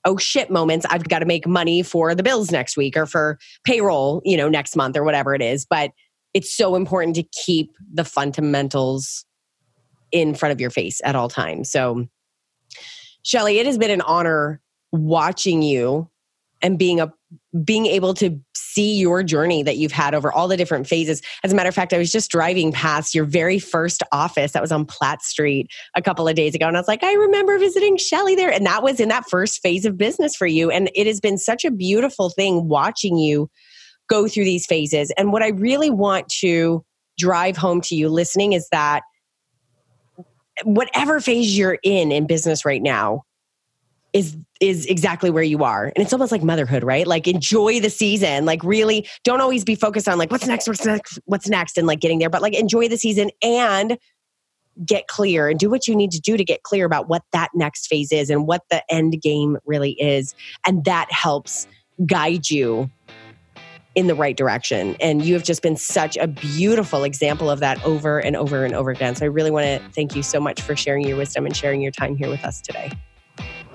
oh 0.05 0.17
shit 0.17 0.49
moments. 0.49 0.85
I've 0.89 1.07
got 1.09 1.19
to 1.19 1.25
make 1.25 1.47
money 1.47 1.83
for 1.83 2.15
the 2.15 2.23
bills 2.23 2.51
next 2.51 2.77
week 2.77 2.95
or 2.95 3.05
for 3.05 3.37
payroll, 3.65 4.21
you 4.23 4.37
know, 4.37 4.47
next 4.47 4.75
month 4.75 4.95
or 4.95 5.03
whatever 5.03 5.35
it 5.35 5.41
is. 5.41 5.65
But 5.65 5.91
it's 6.33 6.55
so 6.55 6.75
important 6.75 7.15
to 7.15 7.23
keep 7.23 7.71
the 7.93 8.03
fundamentals 8.03 9.25
in 10.11 10.35
front 10.35 10.51
of 10.53 10.61
your 10.61 10.69
face 10.69 11.01
at 11.03 11.15
all 11.15 11.29
times. 11.29 11.71
So, 11.71 12.07
Shelly, 13.23 13.59
it 13.59 13.65
has 13.65 13.77
been 13.77 13.91
an 13.91 14.01
honor 14.01 14.61
watching 14.91 15.61
you 15.61 16.09
and 16.61 16.77
being 16.77 16.99
a 16.99 17.11
being 17.63 17.85
able 17.85 18.13
to 18.15 18.39
see 18.75 18.97
your 18.97 19.23
journey 19.23 19.63
that 19.63 19.77
you've 19.77 19.93
had 19.93 20.13
over 20.13 20.31
all 20.31 20.49
the 20.49 20.57
different 20.57 20.85
phases. 20.85 21.21
As 21.43 21.53
a 21.53 21.55
matter 21.55 21.69
of 21.69 21.75
fact, 21.75 21.93
I 21.93 21.97
was 21.97 22.11
just 22.11 22.29
driving 22.29 22.73
past 22.73 23.15
your 23.15 23.23
very 23.23 23.57
first 23.57 24.03
office 24.11 24.51
that 24.51 24.61
was 24.61 24.71
on 24.71 24.85
Platt 24.85 25.23
Street 25.23 25.71
a 25.95 26.01
couple 26.01 26.27
of 26.27 26.35
days 26.35 26.53
ago. 26.53 26.67
And 26.67 26.75
I 26.75 26.79
was 26.79 26.87
like, 26.87 27.03
I 27.03 27.13
remember 27.13 27.57
visiting 27.57 27.95
Shelly 27.97 28.35
there. 28.35 28.51
And 28.51 28.65
that 28.65 28.83
was 28.83 28.99
in 28.99 29.07
that 29.09 29.29
first 29.29 29.61
phase 29.61 29.85
of 29.85 29.97
business 29.97 30.35
for 30.35 30.45
you. 30.45 30.69
And 30.69 30.91
it 30.93 31.07
has 31.07 31.21
been 31.21 31.37
such 31.37 31.63
a 31.63 31.71
beautiful 31.71 32.29
thing 32.29 32.67
watching 32.67 33.17
you 33.17 33.49
go 34.09 34.27
through 34.27 34.43
these 34.43 34.65
phases. 34.65 35.11
And 35.17 35.31
what 35.31 35.41
I 35.41 35.49
really 35.49 35.89
want 35.89 36.27
to 36.39 36.83
drive 37.17 37.55
home 37.55 37.79
to 37.81 37.95
you 37.95 38.09
listening 38.09 38.53
is 38.53 38.67
that 38.73 39.03
whatever 40.63 41.21
phase 41.21 41.57
you're 41.57 41.79
in 41.81 42.11
in 42.11 42.27
business 42.27 42.65
right 42.65 42.81
now, 42.81 43.23
is 44.15 44.37
is 44.61 44.85
exactly 44.85 45.29
where 45.29 45.43
you 45.43 45.63
are. 45.63 45.85
And 45.85 45.97
it's 45.97 46.13
almost 46.13 46.31
like 46.31 46.43
motherhood 46.43 46.83
right? 46.83 47.05
Like 47.05 47.27
enjoy 47.27 47.79
the 47.79 47.89
season. 47.89 48.45
Like 48.45 48.63
really 48.63 49.07
don't 49.23 49.41
always 49.41 49.63
be 49.63 49.75
focused 49.75 50.07
on 50.07 50.17
like 50.17 50.31
what's 50.31 50.47
next 50.47 50.67
what's 50.67 50.85
next 50.85 51.19
what's 51.25 51.49
next 51.49 51.77
and 51.77 51.87
like 51.87 51.99
getting 51.99 52.19
there 52.19 52.29
but 52.29 52.41
like 52.41 52.57
enjoy 52.57 52.87
the 52.87 52.97
season 52.97 53.29
and 53.41 53.97
get 54.85 55.07
clear 55.07 55.47
and 55.47 55.59
do 55.59 55.69
what 55.69 55.87
you 55.87 55.95
need 55.95 56.11
to 56.11 56.19
do 56.19 56.35
to 56.35 56.43
get 56.43 56.63
clear 56.63 56.85
about 56.85 57.07
what 57.07 57.23
that 57.31 57.49
next 57.53 57.87
phase 57.87 58.11
is 58.11 58.29
and 58.29 58.45
what 58.45 58.63
the 58.69 58.83
end 58.91 59.21
game 59.21 59.57
really 59.65 59.91
is. 59.93 60.35
And 60.65 60.83
that 60.85 61.11
helps 61.11 61.67
guide 62.05 62.49
you 62.49 62.89
in 63.95 64.07
the 64.07 64.15
right 64.15 64.35
direction. 64.35 64.97
And 64.99 65.23
you 65.23 65.33
have 65.33 65.43
just 65.43 65.61
been 65.61 65.77
such 65.77 66.17
a 66.17 66.27
beautiful 66.27 67.05
example 67.05 67.49
of 67.49 67.61
that 67.61 67.81
over 67.85 68.19
and 68.19 68.35
over 68.35 68.65
and 68.65 68.75
over 68.75 68.91
again. 68.91 69.15
So 69.15 69.25
i 69.25 69.29
really 69.29 69.51
want 69.51 69.65
to 69.65 69.89
thank 69.91 70.13
you 70.15 70.23
so 70.23 70.41
much 70.41 70.61
for 70.61 70.75
sharing 70.75 71.07
your 71.07 71.15
wisdom 71.15 71.45
and 71.45 71.55
sharing 71.55 71.81
your 71.81 71.93
time 71.93 72.17
here 72.17 72.29
with 72.29 72.43
us 72.43 72.59
today 72.59 72.91